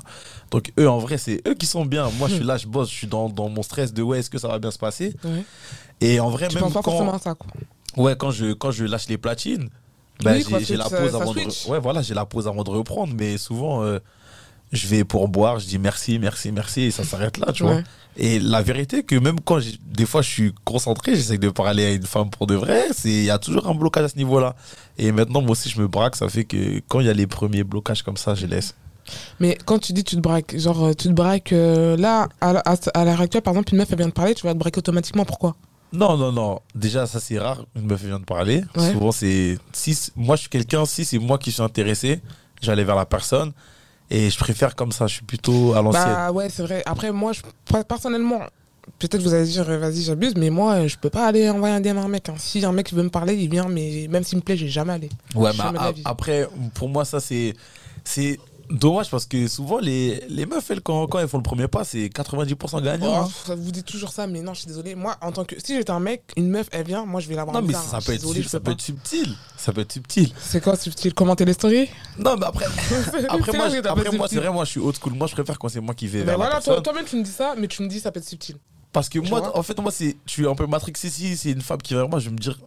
Donc, 0.51 0.71
eux, 0.79 0.89
en 0.89 0.97
vrai, 0.99 1.17
c'est 1.17 1.41
eux 1.47 1.53
qui 1.55 1.65
sont 1.65 1.85
bien. 1.85 2.09
Moi, 2.19 2.27
je 2.27 2.35
suis 2.35 2.43
là, 2.43 2.57
je 2.57 2.67
bosse, 2.67 2.89
je 2.89 2.95
suis 2.95 3.07
dans, 3.07 3.29
dans 3.29 3.49
mon 3.49 3.63
stress 3.63 3.93
de 3.93 4.01
ouais, 4.01 4.19
est-ce 4.19 4.29
que 4.29 4.37
ça 4.37 4.47
va 4.47 4.59
bien 4.59 4.71
se 4.71 4.77
passer? 4.77 5.15
Ouais. 5.23 5.43
Et 6.01 6.19
en 6.19 6.29
vrai, 6.29 6.47
Tu 6.47 6.55
même 6.55 6.63
penses 6.65 6.73
pas 6.73 6.81
quand. 6.83 6.91
forcément 6.91 7.13
à 7.13 7.19
ça, 7.19 7.33
quoi. 7.35 7.49
Ouais, 7.95 8.15
quand 8.15 8.31
je, 8.31 8.53
quand 8.53 8.71
je 8.71 8.85
lâche 8.85 9.07
les 9.07 9.17
platines, 9.17 9.69
ben, 10.23 10.35
Oui, 10.47 10.63
j'ai- 10.65 10.77
la 10.77 10.89
pause 10.89 11.15
avant 11.15 11.33
de 11.33 11.39
switch. 11.39 11.67
ouais, 11.67 11.79
voilà, 11.79 12.01
j'ai 12.01 12.13
la 12.13 12.25
pause 12.25 12.47
avant 12.47 12.63
de 12.63 12.69
reprendre, 12.69 13.13
mais 13.17 13.37
souvent 13.37 13.83
euh, 13.83 13.99
je 14.71 14.87
vais 14.87 15.03
pour 15.03 15.27
boire, 15.27 15.59
je 15.59 15.65
dis 15.67 15.79
merci, 15.79 16.19
merci, 16.19 16.51
merci, 16.51 16.81
et 16.81 16.91
ça 16.91 17.03
s'arrête 17.03 17.37
là, 17.37 17.51
tu 17.53 17.63
vois. 17.63 17.81
Et 18.17 18.39
la 18.39 18.61
vérité 18.61 19.03
que 19.03 19.15
même 19.15 19.39
quand 19.39 19.59
des 19.85 20.05
fois 20.05 20.21
je 20.23 20.29
suis 20.29 20.53
concentré, 20.65 21.15
j'essaie 21.15 21.37
de 21.37 21.49
parler 21.49 21.85
à 21.85 21.91
une 21.91 22.05
femme 22.05 22.29
pour 22.29 22.47
de 22.47 22.55
vrai, 22.55 22.87
il 23.05 23.23
y 23.23 23.29
a 23.29 23.37
toujours 23.37 23.67
un 23.67 23.75
blocage 23.75 24.05
à 24.05 24.09
ce 24.09 24.17
niveau-là. 24.17 24.55
Et 24.97 25.11
maintenant 25.11 25.41
moi 25.41 25.51
aussi 25.51 25.69
je 25.69 25.79
me 25.79 25.87
braque, 25.87 26.15
ça 26.15 26.27
fait 26.27 26.43
que 26.45 26.81
quand 26.87 26.99
il 26.99 27.05
y 27.05 27.09
a 27.09 27.13
les 27.13 27.27
premiers 27.27 27.63
blocages 27.63 28.01
comme 28.01 28.17
ça, 28.17 28.33
je 28.33 28.47
laisse. 28.47 28.73
Mais 29.39 29.57
quand 29.65 29.79
tu 29.79 29.93
dis 29.93 30.03
tu 30.03 30.15
te 30.15 30.21
braques, 30.21 30.57
genre 30.57 30.83
euh, 30.85 30.93
tu 30.93 31.07
te 31.09 31.13
braques 31.13 31.53
euh, 31.53 31.95
là, 31.95 32.27
à, 32.41 32.57
à, 32.69 32.75
à 32.93 33.05
l'heure 33.05 33.21
actuelle, 33.21 33.43
par 33.43 33.53
exemple, 33.53 33.71
une 33.73 33.77
meuf 33.77 33.87
elle 33.91 33.97
vient 33.99 34.07
de 34.07 34.13
parler, 34.13 34.33
tu 34.33 34.45
vas 34.45 34.53
te 34.53 34.59
braquer 34.59 34.79
automatiquement. 34.79 35.23
Pourquoi? 35.23 35.55
Non, 35.93 36.17
non, 36.17 36.33
non. 36.33 36.59
Déjà, 36.75 37.05
ça 37.05 37.21
c'est 37.21 37.39
rare. 37.39 37.63
Une 37.75 37.85
meuf 37.85 38.03
vient 38.03 38.19
de 38.19 38.25
parler. 38.25 38.65
Ouais. 38.75 38.91
Souvent, 38.91 39.13
c'est. 39.13 39.57
Si 39.71 39.97
moi, 40.17 40.35
je 40.35 40.41
suis 40.41 40.49
quelqu'un, 40.49 40.85
si 40.85 41.05
c'est 41.05 41.19
moi 41.19 41.37
qui 41.37 41.53
suis 41.53 41.61
intéressé, 41.61 42.19
j'allais 42.61 42.83
vers 42.83 42.97
la 42.97 43.05
personne. 43.05 43.53
Et 44.09 44.29
je 44.29 44.37
préfère 44.37 44.75
comme 44.75 44.91
ça. 44.91 45.07
Je 45.07 45.15
suis 45.15 45.25
plutôt 45.25 45.73
à 45.73 45.81
l'ancienne. 45.81 46.03
Bah 46.05 46.31
ouais, 46.31 46.49
c'est 46.49 46.63
vrai. 46.63 46.81
Après, 46.85 47.11
moi, 47.11 47.33
je, 47.33 47.41
personnellement, 47.83 48.39
peut-être 48.99 49.21
vous 49.21 49.33
allez 49.33 49.45
dire, 49.45 49.65
vas-y, 49.65 50.01
j'abuse, 50.01 50.33
mais 50.37 50.49
moi, 50.49 50.87
je 50.87 50.95
peux 50.97 51.09
pas 51.09 51.25
aller 51.27 51.49
envoyer 51.49 51.75
un 51.75 51.81
DM 51.81 51.97
à 51.97 52.01
un 52.01 52.07
mec. 52.07 52.29
hein. 52.29 52.35
Si 52.37 52.63
un 52.63 52.71
mec 52.71 52.93
veut 52.93 53.03
me 53.03 53.09
parler, 53.09 53.35
il 53.35 53.49
vient, 53.49 53.67
mais 53.67 54.07
même 54.09 54.23
s'il 54.23 54.37
me 54.37 54.43
plaît, 54.43 54.55
j'ai 54.57 54.69
jamais 54.69 54.93
allé. 54.93 55.09
ouais, 55.35 55.51
vie. 55.91 56.01
après, 56.05 56.47
pour 56.73 56.89
moi, 56.89 57.05
ça 57.05 57.19
c'est. 57.19 57.53
C'est 58.03 58.39
dommage 58.69 59.09
parce 59.09 59.25
que 59.25 59.47
souvent, 59.47 59.79
les, 59.79 60.23
les 60.29 60.45
meufs, 60.45 60.69
elles, 60.71 60.81
quand, 60.81 61.07
quand 61.07 61.19
elles 61.19 61.27
font 61.27 61.37
le 61.37 61.43
premier 61.43 61.67
pas, 61.67 61.83
c'est 61.83 62.07
90% 62.07 62.83
gagnant. 62.83 63.23
hein. 63.23 63.27
Oh, 63.27 63.31
ça 63.47 63.55
vous 63.55 63.71
dites 63.71 63.85
toujours 63.85 64.11
ça, 64.11 64.27
mais 64.27 64.41
non, 64.41 64.53
je 64.53 64.59
suis 64.59 64.67
désolé. 64.67 64.95
Moi, 64.95 65.15
en 65.21 65.31
tant 65.31 65.45
que. 65.45 65.55
Si 65.63 65.75
j'étais 65.75 65.91
un 65.91 65.99
mec, 65.99 66.23
une 66.35 66.49
meuf, 66.49 66.67
elle 66.71 66.85
vient, 66.85 67.05
moi, 67.05 67.21
je 67.21 67.27
vais 67.27 67.35
la 67.35 67.43
voir. 67.43 67.53
Non, 67.55 67.61
mais 67.61 67.67
bizarre, 67.69 67.83
ça 67.83 67.97
hein. 67.97 67.99
peut, 68.05 68.13
être, 68.13 68.47
ça 68.49 68.59
peut 68.59 68.71
être 68.71 68.81
subtil. 68.81 69.35
Ça 69.57 69.71
peut 69.73 69.81
être 69.81 69.91
subtil. 69.93 70.31
C'est 70.39 70.61
quoi, 70.63 70.75
subtil? 70.75 71.13
Commenter 71.13 71.45
les 71.45 71.53
stories? 71.53 71.89
Non, 72.19 72.35
mais 72.37 72.45
après, 72.45 72.65
après 73.29 73.51
C'est 73.51 73.57
moi, 73.57 73.67
après 73.91 74.17
moi 74.17 74.27
c'est 74.29 74.35
vrai, 74.37 74.49
moi, 74.51 74.65
je 74.65 74.71
suis 74.71 74.79
old 74.79 74.95
school. 75.01 75.13
Moi, 75.13 75.27
je 75.27 75.33
préfère 75.33 75.57
quand 75.59 75.69
c'est 75.69 75.79
moi 75.81 75.93
qui 75.95 76.07
vais 76.07 76.19
Mais 76.19 76.25
vers 76.25 76.37
voilà, 76.37 76.59
toi- 76.61 76.81
toi-même, 76.81 77.05
tu 77.05 77.15
me 77.15 77.23
dis 77.23 77.31
ça, 77.31 77.55
mais 77.57 77.67
tu 77.67 77.81
me 77.83 77.87
dis 77.87 77.99
ça 77.99 78.11
peut 78.11 78.19
être 78.19 78.27
subtil. 78.29 78.57
Parce 78.93 79.09
que 79.09 79.19
Tu 79.19 79.29
moi, 79.29 79.55
en 79.57 79.63
fait, 79.63 79.79
moi, 79.79 79.91
c'est, 79.91 80.17
je 80.25 80.31
suis 80.31 80.47
un 80.47 80.55
peu 80.55 80.65
matrixé. 80.65 81.09
Si 81.09 81.37
c'est 81.37 81.51
une 81.51 81.61
femme 81.61 81.81
qui 81.81 81.93
vient 81.93 82.01
vers 82.03 82.09
moi, 82.09 82.19
je 82.19 82.25
vais 82.25 82.31
me 82.31 82.37
dire, 82.39 82.57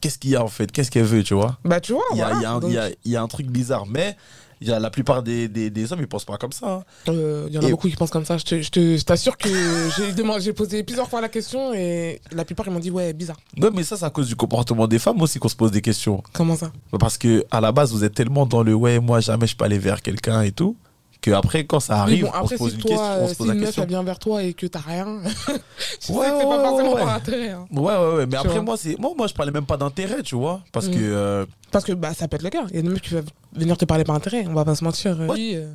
qu'est-ce 0.00 0.18
qu'il 0.18 0.30
y 0.30 0.36
a 0.36 0.42
en 0.42 0.48
fait? 0.48 0.72
Qu'est-ce 0.72 0.90
qu'elle 0.90 1.04
veut, 1.04 1.22
tu 1.22 1.34
vois? 1.34 1.58
Bah, 1.64 1.80
tu 1.80 1.92
vois, 1.92 2.02
il 2.12 2.18
y, 2.18 2.22
a, 2.22 2.26
voilà. 2.32 2.38
il 2.40 2.42
y 2.42 2.46
a 2.46 2.50
un- 2.52 2.60
Donc, 2.60 2.72
y 2.72 2.78
a- 2.78 2.88
il 3.04 3.12
y 3.12 3.16
a 3.16 3.22
un 3.22 3.28
truc 3.28 3.46
bizarre. 3.46 3.86
Mais 3.86 4.16
y 4.60 4.70
a 4.72 4.78
la 4.80 4.90
plupart 4.90 5.22
des, 5.22 5.48
des, 5.48 5.68
des 5.70 5.92
hommes, 5.92 6.00
ils 6.00 6.06
pensent 6.06 6.24
pas 6.24 6.36
comme 6.38 6.52
ça. 6.52 6.66
hein. 6.66 6.84
euh, 7.08 7.44
Il 7.48 7.54
y 7.54 7.58
en 7.58 7.62
a 7.62 7.66
Et- 7.68 7.70
beaucoup 7.70 7.88
qui 7.88 7.96
pensent 7.96 8.10
comme 8.10 8.24
ça. 8.24 8.36
Je 8.38 9.02
t'assure 9.02 9.36
que 9.36 9.48
j'ai 10.40 10.52
posé 10.52 10.82
plusieurs 10.82 11.08
fois 11.08 11.20
la 11.20 11.28
question 11.28 11.74
et 11.74 12.20
la 12.32 12.44
plupart 12.44 12.66
ils 12.66 12.72
m'ont 12.72 12.78
dit 12.80 12.90
ouais 12.90 13.12
bizarre. 13.12 13.36
Ouais, 13.60 13.70
mais 13.74 13.82
ça, 13.84 13.96
c'est 13.96 14.04
à 14.04 14.10
cause 14.10 14.28
du 14.28 14.36
comportement 14.36 14.86
des 14.86 14.98
femmes 14.98 15.20
aussi 15.20 15.38
qu'on 15.38 15.48
se 15.48 15.56
pose 15.56 15.70
des 15.70 15.82
questions. 15.82 16.22
Comment 16.32 16.56
ça? 16.56 16.72
Parce 16.98 17.18
que 17.18 17.44
à 17.50 17.60
la 17.60 17.72
base, 17.72 17.92
vous 17.92 18.04
êtes 18.04 18.14
tellement 18.14 18.46
dans 18.46 18.62
le 18.62 18.74
ouais, 18.74 18.98
moi, 19.00 19.20
jamais 19.20 19.46
je 19.46 19.56
peux 19.56 19.64
aller 19.64 19.78
vers 19.78 20.00
quelqu'un 20.02 20.42
et 20.42 20.52
tout. 20.52 20.76
Que 21.26 21.32
après, 21.32 21.64
quand 21.66 21.80
ça 21.80 22.02
arrive, 22.02 22.22
bon, 22.24 22.30
on 22.32 22.36
après 22.38 22.54
se 22.56 22.58
pose 22.62 22.70
si 22.70 22.76
une 22.76 22.82
toi, 22.82 22.90
question. 22.90 23.04
On 23.04 23.16
euh, 23.16 23.26
se 23.26 23.30
si 23.32 23.36
pose 23.38 23.48
une 23.48 23.54
meuf 23.60 23.78
elle 23.78 23.88
vient 23.88 24.02
vers 24.04 24.18
toi 24.20 24.42
et 24.44 24.54
que 24.54 24.66
t'as 24.66 24.78
rien, 24.78 25.18
tu 25.24 25.30
sais 25.98 26.12
Ouais, 26.12 26.26
que 26.30 26.36
c'est 26.38 26.42
pas 26.44 26.48
ouais, 26.48 26.68
forcément 26.68 26.94
ouais. 26.94 27.02
intérêt. 27.02 27.48
hein. 27.50 27.66
Ouais, 27.72 27.80
ouais, 27.82 28.14
ouais. 28.14 28.26
Mais 28.26 28.30
Tu 28.30 28.36
après, 28.36 28.48
vois. 28.54 28.62
moi, 28.62 28.76
c'est 28.76 28.96
moi, 28.98 29.10
moi, 29.18 29.26
je 29.26 29.34
parlais 29.34 29.50
même 29.50 29.66
pas 29.66 29.76
d'intérêt, 29.76 30.22
tu 30.22 30.36
vois. 30.36 30.62
Parce 30.70 30.86
Mm. 30.86 30.90
que 30.92 30.98
euh, 31.00 31.44
Parce 31.72 31.84
que 31.84 31.92
bah 31.94 32.14
ça 32.14 32.28
peut 32.28 32.36
être 32.36 32.42
le 32.44 32.50
cas. 32.50 32.64
Il 32.70 32.76
y 32.76 32.78
a 32.78 32.82
des 32.82 32.88
meufs 32.88 33.00
qui 33.00 33.10
peuvent 33.10 33.28
venir 33.54 33.76
te 33.76 33.84
parler 33.84 34.04
par 34.04 34.14
intérêt. 34.14 34.46
On 34.48 34.54
va 34.54 34.64
pas 34.64 34.76
se 34.76 34.84
mentir. 34.84 35.20
euh, 35.20 35.26
Ouais. 35.26 35.32
Oui, 35.34 35.52
euh, 35.56 35.72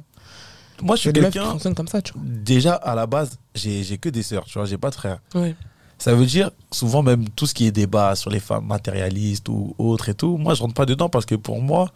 moi, 0.81 0.95
je 0.95 1.01
suis 1.01 1.11
quelqu'un. 1.13 1.57
comme 1.75 1.87
ça, 1.89 2.01
tu 2.01 2.13
Déjà, 2.15 2.75
à 2.75 2.95
la 2.95 3.05
base, 3.05 3.37
j'ai 3.53 3.83
j'ai 3.83 3.97
que 3.97 4.07
des 4.07 4.23
sœurs, 4.23 4.45
tu 4.45 4.53
vois. 4.57 4.65
J'ai 4.65 4.77
pas 4.77 4.89
de 4.89 4.95
frères. 4.95 5.19
vois. 5.33 5.41
Ouais. 5.43 5.55
Ça 6.01 6.15
veut 6.15 6.25
dire, 6.25 6.49
souvent 6.71 7.03
même 7.03 7.29
tout 7.29 7.45
ce 7.45 7.53
qui 7.53 7.67
est 7.67 7.71
débat 7.71 8.15
sur 8.15 8.31
les 8.31 8.39
femmes 8.39 8.65
matérialistes 8.65 9.47
ou 9.49 9.75
autres 9.77 10.09
et 10.09 10.15
tout, 10.15 10.37
moi 10.37 10.55
je 10.55 10.61
rentre 10.63 10.73
pas 10.73 10.87
dedans 10.87 11.09
parce 11.09 11.27
que 11.27 11.35
pour 11.35 11.61
moi, 11.61 11.91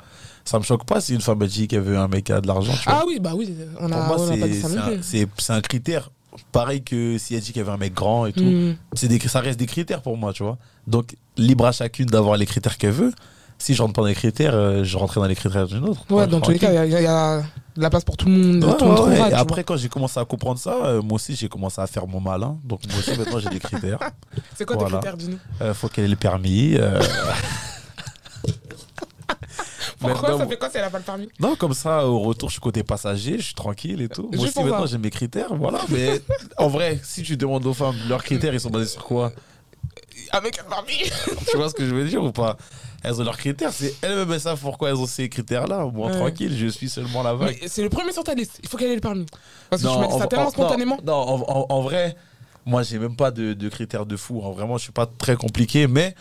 ça 0.46 0.60
me 0.60 0.64
choque 0.64 0.86
pas 0.86 1.02
si 1.02 1.16
une 1.16 1.22
femme 1.22 1.40
me 1.40 1.48
dit 1.48 1.68
qu'elle 1.68 1.82
veut 1.82 1.98
un 1.98 2.08
mec 2.08 2.26
qui 2.26 2.32
a 2.32 2.40
de 2.40 2.46
l'argent. 2.46 2.74
Ah 2.86 3.04
oui, 3.08 3.18
bah 3.20 3.32
oui, 3.36 3.52
on 3.80 3.90
pour 3.90 3.98
a, 3.98 4.08
moi, 4.08 4.18
on 4.20 4.28
a 4.32 4.38
pas 4.38 4.48
dit 4.48 4.54
c'est 4.54 4.62
ça 4.62 4.68
c'est 4.70 4.76
non 4.76 4.82
un, 4.84 4.88
plus. 4.90 5.00
c'est- 5.04 5.28
c'est 5.40 5.54
un 5.54 5.62
critère. 5.62 6.12
Pareil 6.52 6.84
que 6.84 7.18
si 7.18 7.34
elle 7.34 7.42
dit 7.42 7.52
qu'elle 7.52 7.64
veut 7.64 7.72
un 7.72 7.78
mec 7.78 7.94
grand 7.96 8.26
et 8.28 8.34
tout. 8.34 8.44
Mm. 8.44 8.76
C'est 8.94 9.08
des, 9.08 9.20
ça 9.20 9.40
reste 9.40 9.58
des 9.58 9.66
critères 9.66 10.02
pour 10.04 10.18
moi, 10.18 10.34
tu 10.34 10.44
vois. 10.44 10.58
Donc, 10.86 11.16
libre 11.38 11.66
à 11.66 11.72
chacune 11.72 12.06
d'avoir 12.06 12.38
les 12.38 12.46
critères 12.46 12.78
qu'elle 12.78 12.92
veut. 12.92 13.14
Si 13.58 13.74
je 13.74 13.82
rentre 13.82 13.94
pas 13.94 14.02
dans 14.02 14.08
les 14.08 14.16
critères, 14.16 14.54
euh, 14.54 14.84
je 14.84 14.98
rentrerai 14.98 15.22
dans 15.22 15.28
les 15.28 15.36
critères 15.36 15.68
d'une 15.68 15.86
autre. 15.86 16.02
Ouais, 16.10 16.28
dans 16.28 16.40
tous 16.42 16.52
les 16.52 16.60
cas, 16.60 16.72
il 16.72 16.76
y, 16.76 16.78
a- 16.78 16.86
il 17.00 17.04
y 17.04 17.08
a 17.08 17.42
de 17.76 17.82
la 17.82 17.90
place 17.90 18.04
pour 18.04 18.16
tout 18.18 18.28
le 18.28 18.32
monde. 18.34 18.64
Ouais, 18.64 18.78
tout 18.78 18.86
le 18.86 18.92
monde 18.92 19.00
ouais, 19.00 19.06
ouais. 19.06 19.12
trouvera, 19.16 19.30
Et 19.30 19.34
après, 19.34 19.64
quand 19.64 19.78
j'ai 19.78 19.90
commencé 19.90 20.20
à 20.20 20.26
comprendre 20.26 20.60
ça, 20.60 20.76
euh, 20.86 21.02
moi 21.02 21.16
aussi, 21.16 21.36
j'ai 21.36 21.50
commencé 21.50 21.82
à 21.82 21.88
faire 21.88 22.06
mon 22.06 22.20
malin. 22.20 22.58
Donc, 22.64 22.82
moi 22.90 23.00
aussi, 23.00 23.18
maintenant, 23.18 23.40
j'ai 23.40 23.50
des 23.50 23.60
critères. 23.60 24.00
C'est 24.56 24.66
quoi 24.66 24.76
Voilà. 24.76 24.90
tes 25.00 25.08
critères, 25.08 25.18
dis-nous 25.18 25.40
Euh, 25.62 25.74
faut 25.74 25.88
qu'elle 25.88 26.06
ait 26.06 26.10
le 26.10 26.16
permis. 26.16 26.76
euh, 26.78 27.02
Pourquoi 30.00 30.22
Maintenant, 30.30 30.38
ça 30.40 30.48
fait 30.48 30.58
quoi 30.58 30.70
si 30.70 30.78
elle 30.78 30.84
a 30.84 30.90
pas 30.90 30.98
le 31.00 31.04
permis? 31.04 31.30
Non, 31.40 31.56
comme 31.56 31.74
ça, 31.74 32.06
au 32.06 32.20
retour, 32.20 32.50
je 32.50 32.54
suis 32.56 32.62
côté 32.62 32.84
passager, 32.84 33.38
je 33.40 33.44
suis 33.46 33.54
tranquille 33.56 34.02
et 34.02 34.10
tout. 34.10 34.30
Moi 34.34 34.46
Juste 34.46 34.58
aussi, 34.58 34.68
maintenant, 34.70 34.86
j'ai 34.86 34.98
mes 34.98 35.10
critères, 35.10 35.56
voilà. 35.56 35.80
Mais 35.90 36.22
en 36.58 36.68
vrai, 36.68 37.00
si 37.04 37.24
tu 37.24 37.38
demandes 37.38 37.66
aux 37.66 37.74
femmes, 37.74 37.96
leurs 38.08 38.24
critères, 38.24 38.54
ils 38.54 38.60
sont 38.60 38.70
basés 38.70 38.88
sur 38.92 39.04
quoi? 39.06 39.32
Avec 40.32 40.60
un 40.60 40.64
permis 40.70 41.10
Tu 41.50 41.58
vois 41.58 41.70
ce 41.70 41.74
que 41.76 41.86
je 41.88 41.96
veux 41.96 42.06
dire 42.08 42.24
ou 42.24 42.32
pas? 42.32 42.58
Elles 43.08 43.22
ont 43.22 43.24
leurs 43.24 43.38
critères, 43.38 43.72
c'est 43.72 43.94
elles-mêmes, 44.02 44.32
elles 44.32 44.40
savent 44.42 44.60
pourquoi 44.60 44.90
elles 44.90 44.96
ont 44.96 45.06
ces 45.06 45.30
critères-là? 45.30 45.86
Ouais. 45.86 46.12
tranquille, 46.12 46.56
je 46.58 46.68
suis 46.68 46.90
seulement 46.90 47.22
la 47.24 47.34
vague. 47.36 47.58
C'est 47.68 47.84
le 47.84 47.90
premier 47.90 48.12
sur 48.12 48.24
ta 48.24 48.34
liste. 48.34 48.60
Il 48.64 48.68
faut 48.70 48.78
qu'elle 48.78 48.92
ait 48.92 48.96
le 48.96 49.02
permis. 49.02 49.26
Parce 49.70 49.82
que 49.84 49.88
Non, 49.88 50.00
dit 50.08 50.14
en- 50.14 50.20
ça 50.20 50.28
tellement 50.28 50.48
en- 50.48 50.52
spontanément. 50.52 50.98
Non, 51.06 51.26
non, 51.38 51.46
en, 51.50 51.60
en- 51.60 51.66
en 51.70 51.82
vrai, 51.82 52.16
moi, 52.66 52.82
j'ai 52.84 52.98
même 52.98 53.16
pas 53.16 53.30
de, 53.32 53.54
de 53.54 53.70
critères 53.70 54.06
de 54.08 54.16
fou. 54.18 54.42
hein. 54.44 54.52
Vraiment, 54.52 54.78
je 54.78 54.84
suis 54.84 54.92
pas 54.92 55.06
très 55.06 55.36
compliqué, 55.36 55.86
mais 55.88 56.16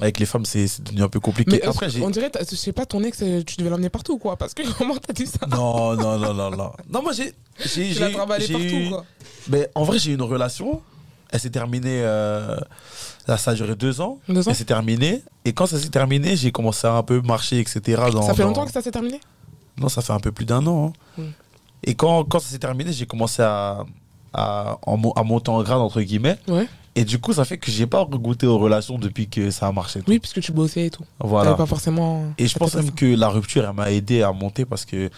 avec 0.00 0.18
les 0.18 0.26
femmes, 0.26 0.44
c'est 0.44 0.82
devenu 0.82 1.02
un 1.02 1.08
peu 1.08 1.20
compliqué. 1.20 1.52
Mais 1.62 1.66
Après, 1.66 1.86
euh, 1.86 1.90
j'ai. 1.90 2.02
on 2.02 2.10
dirait, 2.10 2.30
je 2.50 2.54
sais 2.56 2.72
pas, 2.72 2.84
ton 2.86 3.02
ex, 3.02 3.18
euh, 3.22 3.42
tu 3.46 3.56
devais 3.56 3.70
l'emmener 3.70 3.88
partout, 3.90 4.18
quoi. 4.18 4.36
Parce 4.36 4.54
que 4.54 4.62
comment 4.78 4.96
t'as 4.96 5.12
dit 5.12 5.26
ça? 5.26 5.46
Non, 5.46 5.94
non, 5.94 6.18
non, 6.18 6.34
non, 6.34 6.50
non. 6.50 6.72
Non, 6.90 7.02
moi, 7.02 7.12
j'ai. 7.12 7.34
j'ai- 7.64 8.12
partout, 8.12 8.58
eu- 8.58 8.88
quoi. 8.90 9.04
Mais 9.48 9.68
en 9.74 9.84
vrai, 9.84 9.98
j'ai 9.98 10.12
eu 10.12 10.14
une 10.14 10.22
relation. 10.22 10.80
Elle 11.30 11.40
s'est 11.40 11.50
terminée. 11.50 12.00
euh, 12.02 12.56
là, 13.26 13.36
ça 13.36 13.52
a 13.52 13.54
duré 13.54 13.74
deux 13.74 14.00
ans. 14.00 14.18
Deux 14.28 14.46
ans 14.46 14.50
Elle 14.50 14.56
s'est 14.56 14.64
terminée. 14.64 15.22
Et 15.44 15.52
quand 15.52 15.66
ça 15.66 15.78
s'est 15.78 15.88
terminé, 15.90 16.36
j'ai 16.36 16.52
commencé 16.52 16.86
à 16.86 16.92
un 16.94 17.02
peu 17.02 17.20
marcher, 17.22 17.58
etc. 17.60 17.80
Dans, 18.12 18.22
Ça 18.22 18.34
fait 18.34 18.42
dans- 18.42 18.48
longtemps 18.48 18.66
que 18.66 18.72
ça 18.72 18.82
s'est 18.82 18.90
terminé? 18.92 19.20
Non, 19.78 19.88
ça 19.88 20.00
fait 20.02 20.12
un 20.12 20.20
peu 20.20 20.32
plus 20.32 20.44
d'un 20.46 20.66
an. 20.66 20.92
hein. 21.18 21.22
Hmm. 21.22 21.30
Et 21.84 21.94
quand, 21.94 22.24
quand 22.24 22.38
ça 22.40 22.48
s'est 22.48 22.58
terminé, 22.58 22.92
j'ai 22.92 23.06
commencé 23.06 23.42
à, 23.42 23.84
à, 24.32 24.78
en 24.86 25.10
à 25.12 25.22
monter 25.22 25.50
en 25.50 25.62
grade, 25.62 25.78
entre 25.80 26.00
guillemets. 26.00 26.38
Ouais. 26.48 26.66
Et 26.94 27.04
du 27.04 27.18
coup, 27.18 27.34
ça 27.34 27.44
fait 27.44 27.58
que 27.58 27.70
j'ai 27.70 27.86
pas 27.86 28.04
goûté 28.06 28.46
aux 28.46 28.56
relations 28.58 28.98
depuis 28.98 29.28
que 29.28 29.50
ça 29.50 29.66
a 29.66 29.72
marché. 29.72 30.00
Oui, 30.08 30.18
puisque 30.18 30.40
tu 30.40 30.50
bossais 30.52 30.86
et 30.86 30.90
tout. 30.90 31.04
Voilà. 31.20 31.52
Pas 31.54 31.66
forcément. 31.66 32.24
Et 32.38 32.46
je 32.46 32.52
ça 32.54 32.58
pense 32.58 32.74
même 32.74 32.86
ça. 32.86 32.92
que 32.92 33.04
la 33.04 33.28
rupture, 33.28 33.66
elle 33.68 33.74
m'a 33.76 33.90
aidé 33.92 34.22
à 34.22 34.32
monter 34.32 34.64
parce 34.64 34.86
que 34.86 35.10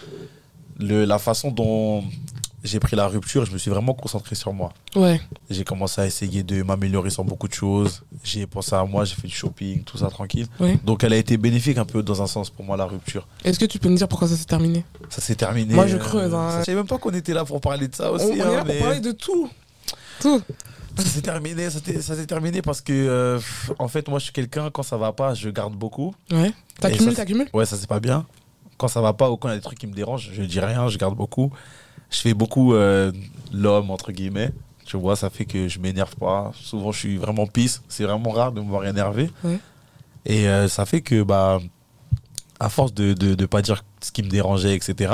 le, 0.77 1.05
la 1.05 1.19
façon 1.19 1.51
dont 1.51 2.03
j'ai 2.63 2.79
pris 2.79 2.95
la 2.95 3.07
rupture, 3.07 3.45
je 3.45 3.51
me 3.51 3.57
suis 3.57 3.71
vraiment 3.71 3.93
concentré 3.93 4.35
sur 4.35 4.53
moi. 4.53 4.73
Ouais. 4.95 5.21
J'ai 5.49 5.63
commencé 5.63 6.01
à 6.01 6.05
essayer 6.05 6.43
de 6.43 6.63
m'améliorer 6.63 7.09
sur 7.09 7.23
beaucoup 7.23 7.47
de 7.47 7.53
choses. 7.53 8.03
J'ai 8.23 8.45
pensé 8.47 8.75
à 8.75 8.83
moi, 8.83 9.05
j'ai 9.05 9.15
fait 9.15 9.27
du 9.27 9.33
shopping, 9.33 9.83
tout 9.83 9.97
ça 9.97 10.07
tranquille. 10.09 10.47
Ouais. 10.59 10.77
Donc 10.83 11.03
elle 11.03 11.13
a 11.13 11.17
été 11.17 11.37
bénéfique 11.37 11.77
un 11.77 11.85
peu 11.85 12.03
dans 12.03 12.21
un 12.21 12.27
sens 12.27 12.49
pour 12.49 12.65
moi, 12.65 12.77
la 12.77 12.85
rupture. 12.85 13.27
Est-ce 13.43 13.59
que 13.59 13.65
tu 13.65 13.79
peux 13.79 13.89
me 13.89 13.97
dire 13.97 14.07
pourquoi 14.07 14.27
ça 14.27 14.35
s'est 14.35 14.45
terminé? 14.45 14.83
Ça 15.09 15.21
s'est 15.21 15.35
terminé. 15.35 15.73
Moi, 15.73 15.87
je 15.87 15.95
euh, 15.95 15.99
creuse, 15.99 16.33
hein. 16.33 16.59
Je 16.59 16.65
savais 16.65 16.77
même 16.77 16.87
pas 16.87 16.97
qu'on 16.97 17.13
était 17.13 17.33
là 17.33 17.45
pour 17.45 17.61
parler 17.61 17.87
de 17.87 17.95
ça 17.95 18.11
On, 18.11 18.15
aussi. 18.15 18.25
on 18.25 18.35
est 18.35 18.41
hein, 18.41 18.51
là 18.51 18.65
pour 18.65 18.77
parler 18.77 18.99
de 18.99 19.11
tout. 19.11 19.49
Tout. 20.19 20.41
Ça 20.97 21.05
s'est 21.05 21.21
terminé, 21.21 21.69
ça 21.69 21.79
s'est 21.79 22.25
terminé 22.25 22.61
parce 22.61 22.81
que, 22.81 22.91
euh, 22.91 23.39
en 23.77 23.87
fait, 23.87 24.09
moi 24.09 24.19
je 24.19 24.25
suis 24.25 24.33
quelqu'un, 24.33 24.69
quand 24.69 24.83
ça 24.83 24.97
va 24.97 25.13
pas, 25.13 25.33
je 25.33 25.49
garde 25.49 25.73
beaucoup. 25.73 26.13
Ouais. 26.29 26.51
T'accumules, 26.81 27.13
t'accumules? 27.13 27.47
Ouais, 27.53 27.65
ça 27.65 27.77
c'est 27.77 27.87
pas 27.87 28.01
bien. 28.01 28.25
Quand 28.77 28.89
ça 28.89 28.99
va 28.99 29.13
pas 29.13 29.29
ou 29.29 29.37
quand 29.37 29.47
il 29.47 29.51
y 29.51 29.53
a 29.53 29.57
des 29.57 29.63
trucs 29.63 29.79
qui 29.79 29.87
me 29.87 29.93
dérangent, 29.93 30.29
je 30.33 30.41
dis 30.43 30.59
rien, 30.59 30.89
je 30.89 30.97
garde 30.97 31.15
beaucoup. 31.15 31.51
Je 32.09 32.17
fais 32.19 32.33
beaucoup 32.33 32.73
euh, 32.73 33.11
l'homme, 33.53 33.91
entre 33.91 34.11
guillemets. 34.11 34.51
Tu 34.85 34.97
vois, 34.97 35.15
ça 35.15 35.29
fait 35.29 35.45
que 35.45 35.67
je 35.67 35.79
m'énerve 35.79 36.15
pas. 36.15 36.51
Souvent, 36.59 36.91
je 36.91 36.99
suis 36.99 37.17
vraiment 37.17 37.45
pisse. 37.45 37.81
C'est 37.89 38.03
vraiment 38.05 38.31
rare 38.31 38.51
de 38.51 38.61
me 38.61 38.67
voir 38.67 38.85
énervé. 38.85 39.29
Ouais. 39.43 39.59
Et 40.25 40.47
euh, 40.47 40.67
ça 40.67 40.85
fait 40.85 41.01
que, 41.01 41.21
bah, 41.21 41.59
à 42.59 42.69
force 42.69 42.93
de 42.93 43.09
ne 43.09 43.13
de, 43.13 43.35
de 43.35 43.45
pas 43.45 43.61
dire 43.61 43.83
ce 44.01 44.11
qui 44.11 44.23
me 44.23 44.29
dérangeait, 44.29 44.75
etc., 44.75 45.13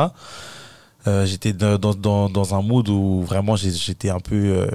euh, 1.08 1.26
j'étais 1.26 1.54
dans, 1.54 1.78
dans, 1.78 2.30
dans- 2.30 2.56
un 2.56 2.62
mood 2.62 2.88
où 2.90 3.22
vraiment 3.24 3.56
j'étais 3.56 4.10
un 4.10 4.20
peu. 4.20 4.68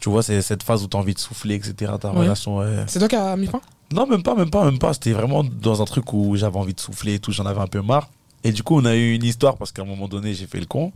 tu 0.00 0.08
vois, 0.10 0.22
c'est 0.22 0.40
cette 0.42 0.62
phase 0.62 0.84
où 0.84 0.88
tu 0.88 0.96
as 0.96 1.00
envie 1.00 1.14
de 1.14 1.18
souffler, 1.18 1.54
etc. 1.56 1.92
Ta 2.00 2.12
Ouais. 2.12 2.18
relation. 2.20 2.60
C'est 2.86 2.98
toi 2.98 3.08
qui 3.08 3.16
as 3.16 3.36
mis 3.36 3.46
fin? 3.46 3.60
Non, 3.92 4.06
même 4.06 4.22
pas, 4.22 4.34
même 4.34 4.50
pas, 4.50 4.64
même 4.64 4.78
pas. 4.78 4.92
C'était 4.94 5.12
vraiment 5.12 5.42
dans 5.44 5.82
un 5.82 5.84
truc 5.84 6.12
où 6.12 6.36
j'avais 6.36 6.56
envie 6.58 6.74
de 6.74 6.80
souffler 6.80 7.14
et 7.14 7.18
tout, 7.18 7.32
j'en 7.32 7.46
avais 7.46 7.60
un 7.60 7.66
peu 7.66 7.82
marre. 7.82 8.08
Et 8.44 8.52
du 8.52 8.62
coup, 8.62 8.76
on 8.80 8.84
a 8.84 8.94
eu 8.94 9.14
une 9.14 9.24
histoire 9.24 9.56
parce 9.56 9.72
qu'à 9.72 9.82
un 9.82 9.86
moment 9.86 10.08
donné, 10.08 10.34
j'ai 10.34 10.46
fait 10.46 10.60
le 10.60 10.66
con. 10.66 10.92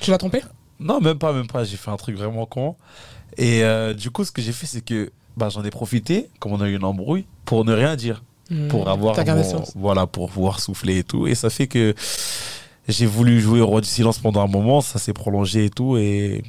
Tu 0.00 0.10
l'as 0.10 0.18
trompé? 0.18 0.42
Non, 0.78 1.00
même 1.00 1.18
pas, 1.18 1.32
même 1.32 1.46
pas. 1.46 1.64
J'ai 1.64 1.76
fait 1.76 1.90
un 1.90 1.96
truc 1.96 2.16
vraiment 2.16 2.46
con. 2.46 2.76
Et 3.36 3.62
euh, 3.64 3.94
du 3.94 4.10
coup, 4.10 4.24
ce 4.24 4.30
que 4.32 4.42
j'ai 4.42 4.52
fait, 4.52 4.66
c'est 4.66 4.82
que 4.82 5.10
bah, 5.36 5.48
j'en 5.48 5.64
ai 5.64 5.70
profité, 5.70 6.28
comme 6.38 6.52
on 6.52 6.60
a 6.60 6.68
eu 6.68 6.76
une 6.76 6.84
embrouille, 6.84 7.26
pour 7.44 7.64
ne 7.64 7.72
rien 7.74 7.96
dire. 7.96 8.22
Pour 8.68 8.84
Hmm. 8.86 8.88
avoir. 8.88 9.16
T'as 9.16 9.24
gardé 9.24 9.42
mon-. 9.42 9.64
Voilà, 9.74 10.06
pour 10.06 10.30
pouvoir 10.30 10.60
souffler 10.60 10.98
et 10.98 11.04
tout. 11.04 11.26
Et 11.26 11.34
ça 11.34 11.50
fait 11.50 11.66
que 11.66 11.94
j'ai 12.88 13.06
voulu 13.06 13.40
jouer 13.40 13.60
au 13.60 13.66
roi 13.66 13.80
du 13.80 13.88
silence 13.88 14.18
pendant 14.18 14.40
un 14.42 14.46
moment, 14.46 14.80
ça 14.80 14.98
s'est 15.00 15.12
prolongé 15.12 15.64
et 15.64 15.70
tout. 15.70 15.96
Et 15.96 16.44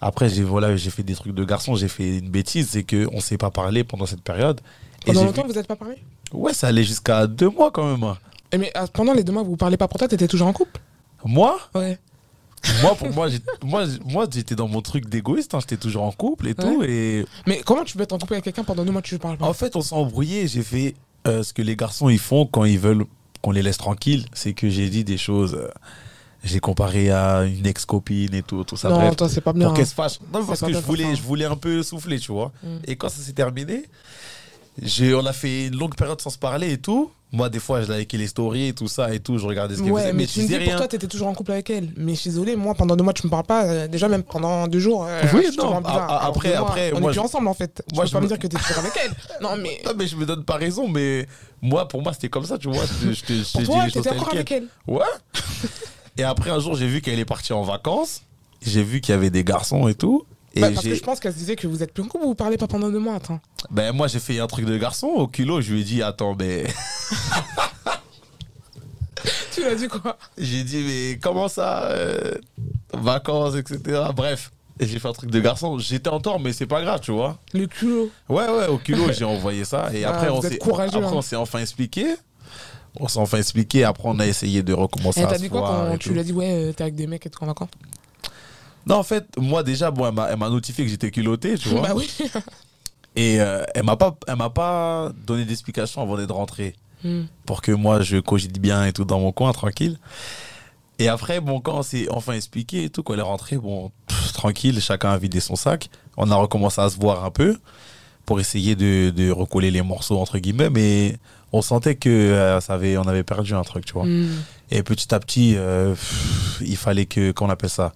après, 0.00 0.28
j'ai 0.28 0.42
voilà, 0.42 0.76
j'ai 0.76 0.90
fait 0.90 1.02
des 1.02 1.14
trucs 1.14 1.34
de 1.34 1.44
garçon, 1.44 1.74
j'ai 1.74 1.88
fait 1.88 2.18
une 2.18 2.28
bêtise, 2.28 2.68
c'est 2.70 2.84
qu'on 2.84 3.20
s'est 3.20 3.38
pas 3.38 3.50
parlé 3.50 3.82
pendant 3.82 4.04
cette 4.04 4.20
période. 4.22 4.60
Et 5.04 5.06
Pendant 5.06 5.24
longtemps, 5.24 5.42
vu- 5.42 5.48
vous 5.48 5.54
n'êtes 5.54 5.66
pas 5.66 5.76
parlé? 5.76 5.94
Ouais, 6.32 6.52
ça 6.52 6.66
allait 6.68 6.84
jusqu'à 6.84 7.26
deux 7.26 7.48
mois 7.48 7.70
quand 7.70 7.96
même. 7.96 8.14
Eh, 8.52 8.58
Mais 8.58 8.70
ah, 8.74 8.86
pendant 8.92 9.14
les 9.14 9.24
deux 9.24 9.32
mois, 9.32 9.42
vous 9.42 9.56
parlez 9.56 9.76
pas 9.78 9.88
pour 9.88 9.98
toi, 9.98 10.08
t'étais 10.08 10.28
toujours 10.28 10.48
en 10.48 10.52
couple? 10.52 10.80
Moi, 11.24 11.58
Ouais. 11.74 11.98
Moi 12.82 12.94
pour 12.94 13.10
moi, 13.10 13.28
moi, 13.64 13.84
moi 14.04 14.26
j'étais 14.32 14.54
dans 14.54 14.68
mon 14.68 14.82
truc 14.82 15.08
d'égoïste. 15.08 15.54
hein, 15.54 15.60
J'étais 15.60 15.76
toujours 15.76 16.02
en 16.02 16.12
couple 16.12 16.48
et 16.48 16.54
tout. 16.54 16.82
Et 16.82 17.24
Mais 17.46 17.62
comment 17.64 17.84
tu 17.84 17.96
peux 17.96 18.02
être 18.02 18.12
en 18.12 18.18
couple 18.18 18.34
avec 18.34 18.44
quelqu'un 18.44 18.64
pendant 18.64 18.84
deux 18.84 18.92
mois, 18.92 19.02
tu 19.02 19.18
parles 19.18 19.38
pas 19.38 19.46
en 19.46 19.52
fait, 19.52 19.76
on 19.76 19.80
s'est 19.80 19.94
embrouillé. 19.94 20.48
J'ai 20.48 20.62
fait 20.62 20.94
euh, 21.26 21.42
ce 21.42 21.52
que 21.52 21.62
les 21.62 21.76
garçons 21.76 22.08
ils 22.08 22.18
font 22.18 22.46
quand 22.46 22.64
ils 22.64 22.78
veulent 22.78 23.04
qu'on 23.40 23.52
les 23.52 23.62
laisse 23.62 23.78
tranquilles. 23.78 24.26
C'est 24.32 24.52
que 24.52 24.68
j'ai 24.68 24.88
dit 24.90 25.04
des 25.04 25.18
choses. 25.18 25.54
euh, 25.54 25.68
j'ai 26.44 26.58
comparé 26.60 27.10
à 27.10 27.44
une 27.44 27.66
ex-copine 27.66 28.34
et 28.34 28.42
tout, 28.42 28.64
tout 28.64 28.76
ça. 28.76 28.88
Non, 28.88 29.14
toi, 29.14 29.28
c'est 29.28 29.40
pas 29.40 29.52
bien. 29.52 29.68
pour 29.68 29.76
qu'elle 29.76 29.86
se 29.86 29.94
fâche. 29.94 30.18
Non, 30.32 30.44
parce 30.44 30.60
que 30.60 30.72
je 30.72 30.78
voulais, 30.78 31.04
ça. 31.04 31.14
je 31.14 31.22
voulais 31.22 31.44
un 31.44 31.56
peu 31.56 31.82
souffler, 31.82 32.18
tu 32.18 32.32
vois. 32.32 32.52
Mm. 32.62 32.76
Et 32.86 32.96
quand 32.96 33.08
ça 33.08 33.22
s'est 33.22 33.32
terminé, 33.32 33.84
on 35.14 35.26
a 35.26 35.32
fait 35.32 35.68
une 35.68 35.76
longue 35.76 35.94
période 35.94 36.20
sans 36.20 36.30
se 36.30 36.38
parler 36.38 36.72
et 36.72 36.78
tout. 36.78 37.10
Moi, 37.34 37.48
des 37.48 37.60
fois, 37.60 37.80
je 37.82 37.90
likais 37.90 38.18
les 38.18 38.26
stories 38.26 38.68
et 38.68 38.72
tout 38.74 38.88
ça 38.88 39.14
et 39.14 39.18
tout. 39.18 39.38
Je 39.38 39.46
regardais 39.46 39.74
ce 39.74 39.80
qu'elle 39.82 39.90
Ouais, 39.90 40.02
faisait, 40.02 40.12
mais 40.12 40.18
mais 40.24 40.26
tu 40.26 40.40
me 40.40 40.42
dis 40.44 40.48
disais 40.48 40.58
pour 40.60 40.68
rien. 40.68 40.76
toi, 40.76 40.86
t'étais 40.88 41.06
toujours 41.06 41.28
en 41.28 41.32
couple 41.34 41.52
avec 41.52 41.70
elle. 41.70 41.88
Mais 41.96 42.14
je 42.14 42.20
suis 42.20 42.30
désolé, 42.30 42.56
moi, 42.56 42.74
pendant 42.74 42.94
deux 42.94 43.04
mois, 43.04 43.14
tu 43.14 43.26
me 43.26 43.30
parles 43.30 43.44
pas. 43.46 43.64
euh, 43.64 43.88
déjà, 43.88 44.06
même 44.08 44.22
pendant 44.22 44.66
deux 44.68 44.80
jours. 44.80 45.06
euh, 45.08 45.22
Oui, 45.32 45.46
je 45.50 45.56
te 45.56 45.62
non, 45.62 45.78
a- 45.82 45.88
a- 45.88 45.92
Alors, 45.92 46.24
après- 46.24 46.52
après, 46.54 46.92
On 46.94 47.00
moi, 47.00 47.10
est 47.10 47.14
plus 47.14 47.20
je- 47.20 47.24
ensemble, 47.24 47.48
en 47.48 47.54
fait. 47.54 47.82
Tu 47.88 47.94
moi, 47.94 48.04
peux 48.04 48.08
je 48.08 48.12
pas 48.12 48.18
me 48.20 48.24
me- 48.24 48.28
dire 48.28 48.38
que 48.38 48.46
t'es 48.46 48.58
toujours 48.58 48.78
avec 48.78 48.92
elle. 49.02 49.12
Non, 49.40 49.56
mais. 49.56 49.80
Non, 49.86 49.92
mais 49.96 50.06
je 50.06 50.16
me 50.16 50.26
donne 50.26 50.44
pas 50.44 50.56
raison, 50.56 50.88
mais 50.88 51.26
moi, 51.62 51.88
pour 51.88 52.02
moi, 52.02 52.12
c'était 52.12 52.28
comme 52.28 52.44
ça, 52.44 52.58
tu 52.58 52.68
vois. 52.70 52.84
Je 53.02 53.08
te, 53.20 53.26
te- 53.26 53.32
te 53.32 53.32
dis 53.32 53.42
les 53.58 53.64
choses 53.64 53.92
t'étais 53.92 54.02
telles 54.10 54.12
encore 54.18 54.28
quelles. 54.28 54.38
avec 54.38 54.52
elle. 54.52 54.66
Ouais. 54.86 55.00
Et 56.18 56.24
après, 56.24 56.50
un 56.50 56.58
jour, 56.58 56.74
j'ai 56.76 56.86
vu 56.86 57.00
qu'elle 57.00 57.18
est 57.18 57.24
partie 57.24 57.54
en 57.54 57.62
vacances. 57.62 58.22
J'ai 58.60 58.82
vu 58.82 59.00
qu'il 59.00 59.12
y 59.12 59.16
avait 59.16 59.30
des 59.30 59.42
garçons 59.44 59.88
et 59.88 59.94
tout. 59.94 60.24
Et 60.54 60.60
Bah, 60.60 60.70
parce 60.70 60.84
que 60.86 60.94
je 60.94 61.02
pense 61.02 61.20
qu'elle 61.20 61.32
se 61.32 61.38
disait 61.38 61.56
que 61.56 61.66
vous 61.66 61.82
êtes 61.82 61.92
plus 61.92 62.02
en 62.02 62.06
couple, 62.06 62.24
vous 62.24 62.34
parlez 62.34 62.56
pas 62.58 62.66
pendant 62.66 62.90
deux 62.90 62.98
mois. 62.98 63.14
Attends. 63.14 63.40
ben, 63.70 63.92
moi, 63.92 64.06
j'ai 64.08 64.18
fait 64.20 64.38
un 64.38 64.46
truc 64.46 64.66
de 64.66 64.76
garçon 64.76 65.06
au 65.06 65.26
culot. 65.26 65.60
Je 65.60 65.72
lui 65.72 65.80
ai 65.80 65.84
dit, 65.84 66.02
attends, 66.02 66.34
mais. 66.38 66.64
Tu 69.54 69.62
l'as 69.62 69.74
dit 69.74 69.88
quoi? 69.88 70.16
J'ai 70.38 70.64
dit, 70.64 70.82
mais 70.86 71.18
comment 71.20 71.48
ça 71.48 71.84
euh, 71.90 72.32
Vacances, 72.92 73.54
etc. 73.54 74.00
Bref. 74.14 74.50
Et 74.80 74.86
j'ai 74.86 74.98
fait 74.98 75.08
un 75.08 75.12
truc 75.12 75.30
de 75.30 75.40
garçon. 75.40 75.78
J'étais 75.78 76.08
en 76.08 76.20
tort, 76.20 76.40
mais 76.40 76.52
c'est 76.52 76.66
pas 76.66 76.80
grave, 76.82 77.00
tu 77.00 77.12
vois. 77.12 77.38
Le 77.52 77.66
culot. 77.66 78.10
Ouais, 78.28 78.48
ouais, 78.48 78.66
au 78.68 78.78
culot, 78.78 79.12
j'ai 79.12 79.24
envoyé 79.24 79.64
ça. 79.64 79.90
Et 79.92 80.04
Ah, 80.04 80.10
après, 80.14 80.30
on 80.30 80.40
s'est 80.40 80.58
hein. 80.62 81.10
on 81.12 81.22
s'est 81.22 81.36
enfin 81.36 81.58
expliqué. 81.58 82.16
On 82.98 83.08
s'est 83.08 83.18
enfin 83.18 83.38
expliqué. 83.38 83.84
Après, 83.84 84.08
on 84.08 84.18
a 84.18 84.26
essayé 84.26 84.62
de 84.62 84.72
recommencer 84.72 85.20
Elle 85.20 85.26
à 85.26 85.30
t'a 85.30 85.36
se 85.36 85.42
dit 85.42 85.50
quoi 85.50 85.60
quand 85.60 85.94
et 85.94 85.98
tu 85.98 86.12
lui 86.12 86.20
as 86.20 86.24
dit, 86.24 86.32
ouais, 86.32 86.50
euh, 86.52 86.72
t'es 86.72 86.82
avec 86.82 86.94
des 86.94 87.06
mecs 87.06 87.24
et 87.26 87.30
tout 87.30 87.42
en 87.44 87.46
vacances? 87.46 87.68
Non, 88.86 88.96
en 88.96 89.02
fait, 89.02 89.26
moi 89.38 89.62
déjà, 89.62 89.90
bon, 89.90 90.06
elle 90.28 90.36
m'a- 90.36 90.48
notifié 90.50 90.84
que 90.84 90.90
j'étais 90.90 91.10
culotté, 91.10 91.56
tu 91.58 91.68
vois. 91.68 91.82
Bah 91.88 91.94
oui. 91.94 92.10
Et 93.14 93.40
euh, 93.40 93.62
elle 93.74 93.84
m'a 93.84 93.96
pas, 93.96 94.16
elle 94.26 94.36
m'a 94.36 94.48
pas 94.50 95.12
donné 95.26 95.44
d'explication 95.44 96.02
avant 96.02 96.16
d'être 96.16 96.34
rentrée 96.34 96.74
Hmm. 97.04 97.22
pour 97.46 97.62
que 97.62 97.72
moi 97.72 98.00
je 98.00 98.18
cogite 98.18 98.60
bien 98.60 98.86
et 98.86 98.92
tout 98.92 99.04
dans 99.04 99.18
mon 99.18 99.32
coin 99.32 99.52
tranquille. 99.52 99.98
Et 101.00 101.08
après, 101.08 101.40
bon, 101.40 101.58
quand 101.60 101.78
on 101.78 101.82
s'est 101.82 102.06
enfin 102.10 102.32
expliqué 102.34 102.84
et 102.84 102.90
tout, 102.90 103.02
quand 103.02 103.14
elle 103.14 103.18
est 103.18 103.22
rentrée, 103.22 103.56
bon, 103.56 103.90
pff, 104.06 104.32
tranquille, 104.32 104.80
chacun 104.80 105.10
a 105.10 105.18
vidé 105.18 105.40
son 105.40 105.56
sac. 105.56 105.90
On 106.16 106.30
a 106.30 106.36
recommencé 106.36 106.80
à 106.80 106.88
se 106.88 106.96
voir 106.98 107.24
un 107.24 107.32
peu 107.32 107.58
pour 108.24 108.38
essayer 108.38 108.76
de, 108.76 109.10
de 109.10 109.32
recoller 109.32 109.72
les 109.72 109.82
morceaux 109.82 110.20
entre 110.20 110.38
guillemets, 110.38 110.70
mais 110.70 111.16
on 111.50 111.60
sentait 111.60 111.96
que 111.96 112.08
euh, 112.08 112.60
ça 112.60 112.74
avait, 112.74 112.96
on 112.96 113.02
avait 113.08 113.24
perdu 113.24 113.52
un 113.54 113.62
truc, 113.62 113.84
tu 113.84 113.94
vois. 113.94 114.06
Hmm. 114.06 114.28
Et 114.70 114.84
petit 114.84 115.12
à 115.12 115.18
petit, 115.18 115.54
euh, 115.56 115.94
pff, 115.94 116.58
il 116.64 116.76
fallait 116.76 117.06
que, 117.06 117.32
qu'on 117.32 117.50
appelle 117.50 117.68
ça, 117.70 117.94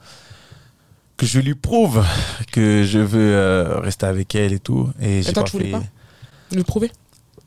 que 1.17 1.27
je 1.27 1.41
lui 1.41 1.55
prouve 1.55 2.05
que 2.53 2.85
je 2.85 2.99
veux 2.99 3.35
euh, 3.35 3.81
rester 3.81 4.07
avec 4.07 4.35
elle 4.35 4.53
et 4.53 4.59
tout. 4.59 4.91
Et 5.01 5.23
j'ai 5.23 5.33
toi, 5.33 5.43
pas 5.45 5.49
tu 5.51 5.57
voulais 5.57 5.71
fait. 5.71 5.79
pas 5.79 5.83
Le 6.53 6.63
prouver? 6.63 6.91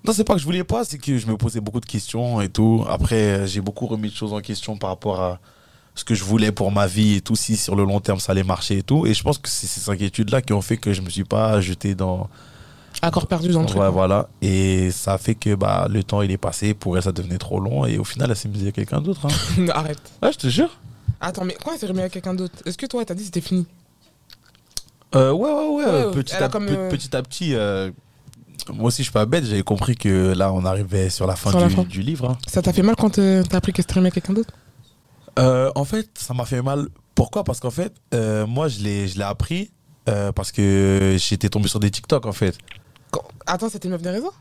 Non, 0.06 0.14
c'est 0.14 0.24
pas 0.24 0.34
que 0.34 0.40
je 0.40 0.46
voulais 0.46 0.64
pas, 0.64 0.84
c'est 0.86 0.98
que 0.98 1.18
je 1.18 1.28
me 1.28 1.36
posais 1.38 1.60
beaucoup 1.60 1.82
de 1.82 1.86
questions 1.86 2.40
et 2.42 2.50
tout. 2.50 2.86
Après, 2.90 3.16
euh, 3.16 3.46
j'ai 3.48 3.62
beaucoup 3.62 3.86
remis 3.86 4.10
de 4.10 4.16
choses 4.16 4.34
en 4.34 4.40
question 4.40 4.78
par 4.78 4.92
rapport 4.92 5.22
à 5.22 5.40
ce 5.94 6.04
que 6.06 6.16
je 6.16 6.24
voulais 6.24 6.52
pour 6.54 6.72
ma 6.72 6.88
vie 6.88 7.16
et 7.16 7.22
tout, 7.22 7.36
si 7.36 7.58
sur 7.58 7.76
le 7.76 7.84
long 7.84 8.00
terme 8.00 8.20
ça 8.20 8.32
allait 8.32 8.44
marcher 8.44 8.78
et 8.78 8.84
tout. 8.84 9.06
Et 9.06 9.14
je 9.14 9.22
pense 9.22 9.38
que 9.38 9.50
c'est 9.50 9.68
ces 9.68 9.90
inquiétudes-là 9.90 10.42
qui 10.42 10.54
ont 10.54 10.62
fait 10.62 10.78
que 10.78 10.94
je 10.94 11.02
me 11.02 11.10
suis 11.10 11.26
pas 11.26 11.60
jeté 11.60 11.96
dans. 11.96 12.30
Accord 13.02 13.28
perdu 13.28 13.50
dans 13.50 13.62
le 13.62 13.68
truc. 13.68 13.80
Ouais, 13.80 13.90
voilà. 13.92 14.30
Et 14.42 14.90
ça 14.92 15.18
fait 15.18 15.36
que 15.36 15.54
bah, 15.56 15.88
le 15.90 16.04
temps 16.04 16.22
il 16.22 16.32
est 16.32 16.38
passé, 16.38 16.74
pour 16.74 16.96
elle 16.98 17.04
ça 17.04 17.12
devenait 17.12 17.38
trop 17.38 17.60
long. 17.60 17.86
Et 17.86 17.98
au 17.98 18.04
final, 18.06 18.30
elle 18.32 18.36
s'est 18.38 18.50
mise 18.50 18.62
avec 18.64 18.76
quelqu'un 18.76 19.02
d'autre. 19.02 19.28
hein. 19.28 19.68
Arrête. 19.74 20.00
Ouais, 20.24 20.32
je 20.32 20.38
te 20.38 20.48
jure. 20.48 20.70
Attends, 21.22 21.46
mais 21.46 21.56
quand 21.64 21.74
elle 21.74 21.80
s'est 21.80 21.86
remise 21.88 22.00
avec 22.02 22.14
quelqu'un 22.14 22.34
d'autre? 22.34 22.56
Est-ce 22.66 22.78
que 22.78 22.86
toi, 22.86 23.04
t'as 23.06 23.14
dit 23.14 23.22
que 23.22 23.26
c'était 23.26 23.42
fini? 23.42 23.66
Euh, 25.16 25.32
ouais, 25.32 25.52
ouais, 25.52 25.68
ouais. 25.86 26.06
Ouais, 26.06 26.12
petit, 26.14 26.34
elle 26.36 26.44
a 26.44 26.46
à, 26.46 26.50
comme, 26.50 26.66
pe- 26.68 26.72
euh, 26.74 26.90
petit 26.90 27.16
à 27.16 27.22
petit, 27.24 27.56
euh, 27.56 27.90
moi 28.72 28.86
aussi 28.90 28.98
je 29.00 29.04
suis 29.08 29.12
pas 29.14 29.26
bête, 29.26 29.44
j'avais 29.44 29.64
compris 29.64 29.96
que 29.96 30.34
là 30.34 30.54
on 30.54 30.64
arrivait 30.66 31.10
sur 31.10 31.26
la 31.26 31.36
fin, 31.36 31.50
Sur 31.50 31.60
la 31.62 31.68
du, 31.68 31.76
fin. 31.76 31.84
du 31.84 32.02
livre. 32.04 32.30
hein. 32.30 32.38
Ça 32.48 32.62
t'a 32.62 32.72
fait 32.74 32.84
mal 32.84 32.96
quand 32.96 33.18
euh, 33.18 33.42
t'as 33.44 33.58
appris 33.58 33.74
qu'elle 33.74 33.84
s'était 33.84 33.96
remise 33.96 34.12
avec 34.12 34.14
quelqu'un 34.16 34.34
d'autre? 34.34 34.54
Euh, 35.40 35.72
en 35.76 35.84
fait, 35.84 36.10
ça 36.16 36.34
m'a 36.36 36.46
fait 36.46 36.62
mal. 36.62 36.90
Pourquoi? 37.16 37.44
Parce 37.44 37.60
qu'en 37.60 37.72
fait, 37.72 37.94
euh, 38.14 38.46
moi 38.46 38.68
je 38.68 38.82
l'ai 38.84 39.22
appris 39.24 39.72
euh, 40.08 40.32
parce 40.32 40.52
que 40.52 41.16
j'étais 41.18 41.50
tombé 41.50 41.68
sur 41.68 41.80
des 41.80 41.90
TikTok 41.90 42.28
en 42.28 42.32
fait. 42.32 42.56
Quand- 43.10 43.24
Attends, 43.48 43.70
c'était 43.70 43.88
une 43.88 43.94
meuf 43.94 44.02
des 44.04 44.12
réseaux? 44.12 44.34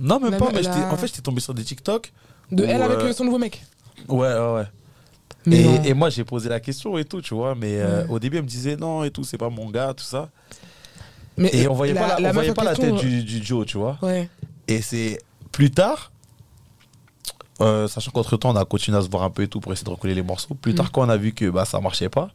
Non, 0.00 0.20
même 0.20 0.30
La- 0.30 0.38
pas, 0.38 0.50
mais 0.54 0.62
la- 0.62 0.92
en 0.92 0.96
fait 0.96 1.08
j'étais 1.08 1.20
tombé 1.22 1.40
sur 1.40 1.52
des 1.52 1.64
TikTok. 1.64 2.12
De 2.52 2.64
elle 2.64 2.80
avec 2.82 2.98
euh, 2.98 3.08
euh, 3.08 3.12
son 3.12 3.24
nouveau 3.24 3.38
mec? 3.38 3.64
Ouais, 4.08 4.32
ouais, 4.32 4.52
ouais. 4.54 4.66
Et, 5.50 5.88
et 5.88 5.94
moi 5.94 6.08
j'ai 6.10 6.24
posé 6.24 6.48
la 6.48 6.60
question 6.60 6.96
et 6.98 7.04
tout, 7.04 7.20
tu 7.20 7.34
vois, 7.34 7.54
mais 7.54 7.80
euh, 7.80 8.06
au 8.08 8.18
début 8.18 8.36
elle 8.36 8.44
me 8.44 8.48
disait 8.48 8.76
non 8.76 9.02
et 9.04 9.10
tout, 9.10 9.24
c'est 9.24 9.38
pas 9.38 9.50
mon 9.50 9.68
gars, 9.70 9.92
tout 9.94 10.04
ça. 10.04 10.30
Mais 11.36 11.50
Et 11.52 11.66
on 11.68 11.74
voyait 11.74 11.94
la- 11.94 12.00
pas 12.08 12.20
la, 12.20 12.28
on 12.30 12.32
voyait 12.32 12.54
pas 12.54 12.62
la 12.64 12.74
tête 12.76 12.94
du, 12.94 13.24
du 13.24 13.42
Joe, 13.44 13.66
tu 13.66 13.78
vois. 13.78 13.98
Ouais. 14.02 14.28
Et 14.68 14.82
c'est 14.82 15.18
plus 15.50 15.70
tard, 15.70 16.12
euh, 17.60 17.88
sachant 17.88 18.10
qu'entre 18.10 18.36
temps 18.36 18.50
on 18.50 18.56
a 18.56 18.64
continué 18.64 18.98
à 18.98 19.02
se 19.02 19.08
voir 19.08 19.22
un 19.22 19.30
peu 19.30 19.42
et 19.42 19.48
tout 19.48 19.60
pour 19.60 19.72
essayer 19.72 19.84
de 19.84 19.90
recoller 19.90 20.14
les 20.14 20.22
morceaux. 20.22 20.54
Plus 20.54 20.72
Mm. 20.72 20.76
tard, 20.76 20.92
quand 20.92 21.04
on 21.06 21.08
a 21.08 21.16
vu 21.16 21.32
que 21.32 21.48
bah, 21.50 21.64
ça 21.64 21.80
marchait 21.80 22.08
pas, 22.08 22.30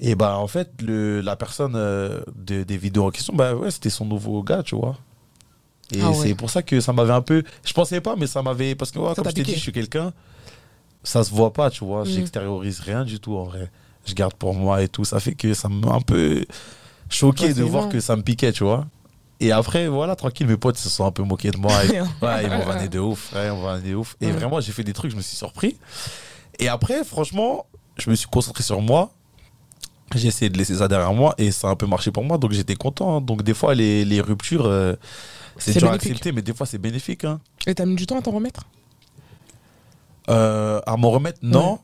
et 0.00 0.14
bah 0.14 0.38
en 0.38 0.46
fait, 0.46 0.70
le, 0.82 1.20
la 1.20 1.36
personne 1.36 1.74
euh, 1.76 2.20
de- 2.34 2.62
des 2.62 2.76
vidéos 2.76 3.04
en 3.06 3.10
question, 3.10 3.34
bah 3.34 3.54
ouais, 3.54 3.70
c'était 3.70 3.90
son 3.90 4.04
nouveau 4.04 4.42
gars, 4.42 4.62
tu 4.62 4.74
vois. 4.74 4.96
Et 5.92 6.00
Ah 6.02 6.10
ouais. 6.10 6.16
c'est 6.16 6.34
pour 6.34 6.50
ça 6.50 6.62
que 6.62 6.80
ça 6.80 6.92
m'avait 6.92 7.12
un 7.12 7.20
peu. 7.20 7.42
Je 7.64 7.72
pensais 7.72 8.00
pas, 8.00 8.14
mais 8.16 8.26
ça 8.26 8.42
m'avait. 8.42 8.74
Parce 8.76 8.90
que 8.92 8.98
ouais, 8.98 9.14
comme 9.14 9.24
je 9.28 9.30
t'ai 9.34 9.42
dit, 9.42 9.54
je 9.54 9.58
suis 9.58 9.72
quelqu'un, 9.72 10.12
ça 11.02 11.24
se 11.24 11.30
voit 11.30 11.52
pas, 11.52 11.70
tu 11.70 11.84
vois. 11.84 12.02
Mm. 12.02 12.06
J'extériorise 12.06 12.80
rien 12.80 13.04
du 13.04 13.20
tout 13.20 13.36
en 13.36 13.44
vrai. 13.44 13.70
je 14.06 14.14
garde 14.14 14.34
pour 14.34 14.54
moi 14.54 14.82
et 14.82 14.88
tout. 14.88 15.04
Ça 15.04 15.20
fait 15.20 15.34
que 15.34 15.54
ça 15.54 15.68
m'a 15.68 15.92
un 15.94 16.00
peu 16.00 16.44
choqué 17.08 17.46
Ouais, 17.46 17.54
de 17.54 17.62
voir 17.62 17.88
que 17.88 18.00
ça 18.00 18.16
me 18.16 18.22
piquait, 18.22 18.52
tu 18.52 18.64
vois. 18.64 18.86
Et 19.42 19.52
après, 19.52 19.88
voilà, 19.88 20.16
tranquille, 20.16 20.46
mes 20.46 20.56
potes 20.58 20.76
se 20.76 20.88
sont 20.90 21.04
un 21.06 21.10
peu 21.12 21.22
moqués 21.22 21.50
de 21.50 21.56
moi. 21.56 21.84
Et- 21.86 22.00
ouais, 22.22 22.44
ils 22.44 22.50
m'ont 22.50 22.64
vanné 22.64 22.88
de 22.88 22.98
ouf, 22.98 23.32
ouais, 23.34 23.46
ils 23.46 23.50
m'ont 23.52 23.62
vanné 23.62 23.90
de 23.90 23.94
ouf. 23.94 24.16
Et 24.20 24.26
Ouais. 24.26 24.32
vraiment, 24.32 24.60
j'ai 24.60 24.72
fait 24.72 24.84
des 24.84 24.92
trucs, 24.92 25.10
je 25.10 25.16
me 25.16 25.22
suis 25.22 25.36
surpris. 25.36 25.76
Et 26.58 26.68
après, 26.68 27.04
franchement, 27.04 27.66
je 27.96 28.10
me 28.10 28.14
suis 28.14 28.28
concentré 28.28 28.62
sur 28.62 28.80
moi. 28.82 29.10
J'ai 30.14 30.28
essayé 30.28 30.50
de 30.50 30.58
laisser 30.58 30.74
ça 30.74 30.88
derrière 30.88 31.14
moi 31.14 31.34
et 31.38 31.52
ça 31.52 31.68
a 31.68 31.70
un 31.70 31.76
peu 31.76 31.86
marché 31.86 32.10
pour 32.10 32.24
moi, 32.24 32.36
donc 32.36 32.50
j'étais 32.52 32.74
content. 32.74 33.16
hein. 33.16 33.20
Donc 33.20 33.42
des 33.42 33.54
fois, 33.54 33.74
les, 33.74 34.04
les 34.04 34.20
ruptures, 34.20 34.66
euh, 34.66 34.94
c'est 35.56 35.78
dur 35.78 35.88
à 35.88 35.94
accepter, 35.94 36.32
mais 36.32 36.42
des 36.42 36.52
fois, 36.52 36.66
c'est 36.66 36.78
bénéfique. 36.78 37.24
hein. 37.24 37.40
Et 37.66 37.74
t'as 37.76 37.86
mis 37.86 37.94
du 37.94 38.06
temps 38.06 38.18
à 38.18 38.22
t'en 38.22 38.32
remettre? 38.32 38.64
Euh, 40.28 40.80
à 40.86 40.96
m'en 40.96 41.10
remettre, 41.10 41.38
non. 41.42 41.78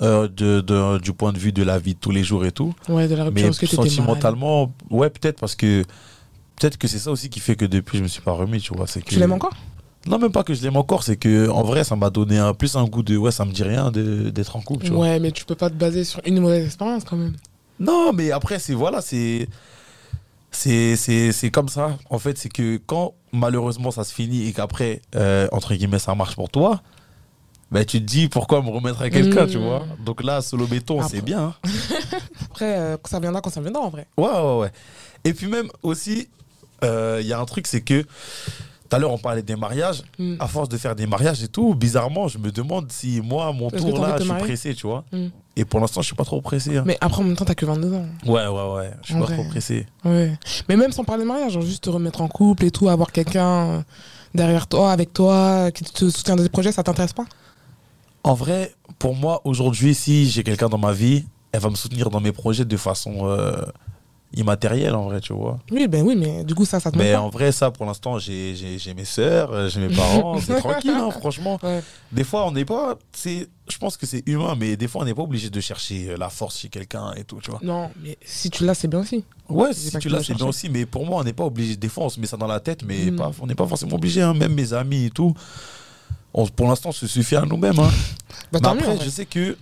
Euh, 0.00 0.28
de, 0.28 0.60
de- 0.60 0.98
du 0.98 1.12
point 1.12 1.32
de 1.32 1.38
vue 1.38 1.50
de 1.52 1.62
la 1.64 1.78
vie 1.78 1.94
de 1.94 1.98
tous 1.98 2.12
les 2.12 2.22
jours 2.22 2.44
et 2.44 2.52
tout. 2.52 2.72
Ouais, 2.88 3.08
de 3.08 3.14
la 3.16 3.24
rupture, 3.24 3.50
Mais 3.50 3.66
sentimentalement, 3.66 4.72
ouais, 4.90 5.10
peut-être 5.10 5.40
parce 5.40 5.56
que 5.56 5.82
peut-être 6.56 6.76
que 6.78 6.86
c'est 6.86 7.00
ça 7.00 7.10
aussi 7.10 7.28
qui 7.30 7.40
fait 7.40 7.56
que 7.56 7.64
depuis 7.64 7.98
je 7.98 8.04
me 8.04 8.08
suis 8.08 8.22
pas 8.22 8.30
remis, 8.32 8.60
tu 8.60 8.72
vois. 8.74 8.86
C'est 8.86 9.02
que 9.02 9.08
Tu 9.10 9.18
l'aimes 9.18 9.32
encore? 9.32 9.54
Non, 10.06 10.18
même 10.20 10.30
pas 10.30 10.44
que 10.44 10.54
je 10.54 10.62
l'aime 10.62 10.76
encore, 10.76 11.02
c'est 11.02 11.16
que 11.16 11.48
en 11.50 11.62
vrai, 11.64 11.82
ça 11.82 11.96
m'a 11.96 12.10
donné 12.10 12.38
un, 12.38 12.54
plus 12.54 12.76
un 12.76 12.84
goût 12.84 13.02
de 13.02 13.16
ouais, 13.16 13.32
ça 13.32 13.44
me 13.44 13.50
dit 13.52 13.64
rien 13.64 13.90
d'être 13.90 14.54
en 14.56 14.60
couple, 14.60 14.84
tu 14.86 14.92
vois. 14.92 15.00
Ouais, 15.00 15.18
mais 15.18 15.32
tu 15.32 15.44
peux 15.44 15.56
pas 15.56 15.68
te 15.68 15.74
baser 15.74 16.04
sur 16.04 16.20
une 16.24 16.38
mauvaise 16.40 16.64
expérience 16.66 17.02
quand 17.04 17.16
même. 17.16 17.34
Non, 17.80 18.12
mais 18.12 18.30
après, 18.30 18.60
c'est 18.60 18.74
voilà, 18.74 19.00
c'est- 19.02 19.48
c'est 20.50 21.50
comme 21.52 21.68
ça. 21.68 21.98
En 22.10 22.18
fait, 22.18 22.38
c'est 22.38 22.48
que 22.48 22.78
quand 22.86 23.14
malheureusement 23.32 23.90
ça 23.90 24.04
se 24.04 24.14
finit 24.14 24.46
et 24.46 24.52
qu'après, 24.52 25.02
euh, 25.16 25.48
entre 25.52 25.74
guillemets, 25.74 25.98
ça 25.98 26.14
marche 26.14 26.36
pour 26.36 26.48
toi, 26.48 26.80
ben, 27.70 27.84
tu 27.84 28.00
te 28.00 28.04
dis 28.06 28.28
pourquoi 28.28 28.62
me 28.62 28.70
remettre 28.70 29.02
à 29.02 29.10
quelqu'un, 29.10 29.46
tu 29.46 29.58
vois? 29.58 29.84
Donc 30.04 30.22
là, 30.22 30.40
solo 30.40 30.66
béton, 30.66 31.00
Après- 31.00 31.16
c'est 31.16 31.22
bien. 31.22 31.40
hein. 31.40 31.54
Après, 32.50 32.78
euh, 32.78 32.96
ça 33.06 33.20
viendra 33.20 33.40
quand 33.40 33.50
ça 33.50 33.60
viendra 33.60 33.82
en 33.82 33.90
vrai. 33.90 34.06
Ouais, 34.16 34.26
ouais, 34.28 34.58
ouais. 34.60 34.72
Et 35.24 35.34
puis 35.34 35.46
même 35.48 35.68
aussi, 35.82 36.28
euh, 36.84 37.18
il 37.20 37.26
y 37.26 37.32
a 37.32 37.38
un 37.40 37.44
truc, 37.44 37.66
c'est 37.66 37.80
que 37.82 38.02
tout 38.02 38.96
à 38.96 38.98
l'heure, 38.98 39.12
on 39.12 39.18
parlait 39.18 39.42
des 39.42 39.54
mariages. 39.56 40.02
Mm. 40.18 40.36
À 40.40 40.46
force 40.48 40.68
de 40.70 40.78
faire 40.78 40.94
des 40.96 41.06
mariages 41.06 41.42
et 41.42 41.48
tout, 41.48 41.74
bizarrement, 41.74 42.26
je 42.28 42.38
me 42.38 42.50
demande 42.50 42.90
si 42.90 43.20
moi, 43.20 43.48
à 43.48 43.52
mon 43.52 43.70
tour, 43.70 43.98
là, 44.00 44.16
je 44.18 44.24
suis 44.24 44.32
pressé, 44.32 44.74
tu 44.74 44.86
vois? 44.86 45.04
Mm. 45.12 45.26
Et 45.56 45.64
pour 45.66 45.80
l'instant, 45.80 46.00
je 46.00 46.06
suis 46.06 46.16
pas 46.16 46.24
trop 46.24 46.40
pressé. 46.40 46.76
hein. 46.78 46.84
Mais 46.86 46.96
après, 47.00 47.20
en 47.20 47.24
même 47.26 47.36
temps, 47.36 47.44
t'as 47.44 47.54
que 47.54 47.66
22 47.66 47.92
ans. 47.92 48.06
Ouais, 48.26 48.46
ouais, 48.46 48.74
ouais. 48.76 48.90
Je 49.02 49.06
suis 49.08 49.14
En 49.16 49.18
pas 49.20 49.24
vrai. 49.26 49.34
trop 49.34 49.44
pressé. 49.44 49.86
Ouais. 50.04 50.32
Mais 50.68 50.76
même 50.76 50.92
sans 50.92 51.04
parler 51.04 51.24
de 51.24 51.28
mariage, 51.28 51.52
genre 51.52 51.62
juste 51.62 51.84
te 51.84 51.90
remettre 51.90 52.22
en 52.22 52.28
couple 52.28 52.64
et 52.64 52.70
tout, 52.70 52.88
avoir 52.88 53.12
quelqu'un 53.12 53.66
euh, 53.66 53.80
derrière 54.34 54.68
toi, 54.68 54.92
avec 54.92 55.12
toi, 55.12 55.70
qui 55.72 55.84
te 55.84 56.08
soutient 56.08 56.36
dans 56.36 56.42
des 56.44 56.48
projets, 56.48 56.72
ça 56.72 56.82
t'intéresse 56.82 57.12
pas? 57.12 57.24
En 58.28 58.34
vrai, 58.34 58.74
pour 58.98 59.14
moi, 59.14 59.40
aujourd'hui, 59.44 59.94
si 59.94 60.28
j'ai 60.28 60.42
quelqu'un 60.42 60.68
dans 60.68 60.78
ma 60.78 60.92
vie, 60.92 61.24
elle 61.52 61.60
va 61.60 61.70
me 61.70 61.76
soutenir 61.76 62.10
dans 62.10 62.20
mes 62.20 62.32
projets 62.32 62.66
de 62.66 62.76
façon 62.76 63.20
euh, 63.26 63.56
immatérielle, 64.34 64.94
en 64.94 65.04
vrai, 65.04 65.20
tu 65.22 65.32
vois. 65.32 65.58
Oui, 65.70 65.88
ben 65.88 66.04
oui, 66.06 66.14
mais 66.14 66.44
du 66.44 66.54
coup, 66.54 66.66
ça, 66.66 66.78
ça 66.78 66.90
te 66.92 66.98
Mais 66.98 67.14
manque 67.14 67.22
en 67.22 67.28
vrai, 67.30 67.52
ça, 67.52 67.70
pour 67.70 67.86
l'instant, 67.86 68.18
j'ai 68.18 68.54
j'ai- 68.54 68.78
j'ai 68.78 68.92
mes 68.92 69.06
sœurs, 69.06 69.50
euh, 69.52 69.68
j'ai 69.70 69.80
mes 69.80 69.88
parents, 69.94 70.38
c'est 70.46 70.56
tranquille, 70.58 70.90
hein, 70.94 71.10
franchement. 71.10 71.58
Ouais. 71.62 71.82
Des 72.12 72.22
fois, 72.24 72.46
on 72.46 72.52
n'est 72.52 72.66
pas. 72.66 72.98
c'est- 73.12 73.48
Je 73.70 73.78
pense 73.78 73.96
que 73.96 74.04
c'est 74.06 74.22
humain, 74.26 74.54
mais 74.60 74.76
des 74.76 74.88
fois, 74.88 75.02
on 75.02 75.04
n'est 75.06 75.14
pas 75.14 75.22
obligé 75.22 75.48
de 75.48 75.60
chercher 75.60 76.10
euh, 76.10 76.16
la 76.18 76.28
force 76.28 76.58
chez 76.58 76.68
quelqu'un 76.68 77.12
et 77.16 77.24
tout, 77.24 77.38
tu 77.42 77.50
vois. 77.50 77.60
Non, 77.62 77.90
mais 78.02 78.18
si 78.24 78.50
tu 78.50 78.64
l'as, 78.66 78.74
c'est 78.74 78.88
bien 78.88 79.00
aussi. 79.00 79.24
Ouais, 79.48 79.72
si 79.72 79.90
tu 79.98 80.08
l'as, 80.10 80.22
c'est 80.22 80.34
bien 80.34 80.46
aussi, 80.46 80.68
mais 80.68 80.84
pour 80.84 81.06
moi, 81.06 81.20
on 81.20 81.24
n'est 81.24 81.32
pas 81.32 81.44
obligé. 81.44 81.76
Des 81.76 81.88
fois, 81.88 82.04
on 82.04 82.08
se 82.10 82.20
met 82.20 82.26
ça 82.26 82.36
dans 82.36 82.46
la 82.46 82.60
tête, 82.60 82.82
mais 82.82 83.10
Mm. 83.10 83.16
pas, 83.16 83.30
on 83.40 83.46
n'est 83.46 83.54
pas 83.54 83.66
forcément 83.66 83.96
obligé. 83.96 84.20
hein. 84.20 84.34
Même 84.34 84.52
mes 84.54 84.72
amis 84.74 85.06
et 85.06 85.10
tout, 85.10 85.32
on, 86.42 86.46
pour 86.46 86.68
l'instant, 86.68 86.90
on 86.90 86.92
se 86.92 87.06
suffit 87.06 87.36
à 87.36 87.42
nous-mêmes. 87.42 87.78
hein. 87.78 87.90
Bah, 88.52 88.60
Mais 88.62 88.74
mieux, 88.74 88.80
après, 88.90 89.04
je 89.04 89.10
sais 89.10 89.26
que 89.26 89.56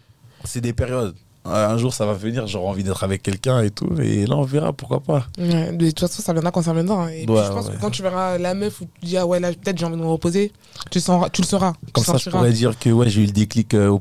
c'est 0.45 0.61
des 0.61 0.73
périodes. 0.73 1.15
Euh, 1.47 1.69
Un 1.69 1.79
jour, 1.79 1.95
ça 1.95 2.05
va 2.07 2.13
venir, 2.15 2.47
j'aurai 2.49 2.67
envie 2.67 2.83
d'être 2.83 3.05
avec 3.05 3.23
quelqu'un 3.23 3.63
et 3.63 3.71
tout, 3.71 3.89
et 4.03 4.27
là, 4.27 4.35
on 4.37 4.43
verra, 4.43 4.73
pourquoi 4.73 4.99
pas. 5.01 5.27
Ouais, 5.39 5.71
de 5.73 5.87
toute 5.91 6.01
façon, 6.01 6.21
ça 6.21 6.33
viendra 6.33 6.51
quand 6.51 6.63
ça 6.63 6.73
viendra. 6.73 7.13
Et 7.13 7.25
puis, 7.25 7.37
je 7.37 7.53
pense 7.53 7.69
ouais. 7.69 7.75
que 7.77 7.81
quand 7.81 7.91
tu 7.91 8.03
verras 8.03 8.37
la 8.37 8.53
meuf 8.55 8.81
où 8.81 8.87
tu 9.01 9.07
dis, 9.07 9.17
ah 9.17 9.25
ouais, 9.27 9.39
là, 9.39 9.53
peut-être 9.53 9.79
j'ai 9.79 9.87
envie 9.87 9.97
de 9.97 10.01
me 10.03 10.07
reposer, 10.09 10.51
tu, 10.91 10.99
sens, 11.01 11.25
tu 11.33 11.43
le 11.43 11.47
sauras. 11.47 11.75
Comme 11.93 12.03
ça, 12.03 12.15
je 12.15 12.19
sentiras. 12.19 12.39
pourrais 12.39 12.53
dire 12.53 12.77
que 12.79 12.91
ouais, 12.91 13.09
j'ai 13.09 13.23
eu 13.23 13.27
le 13.27 13.33
déclic 13.33 13.75
euh, 13.75 13.89
au, 13.89 13.95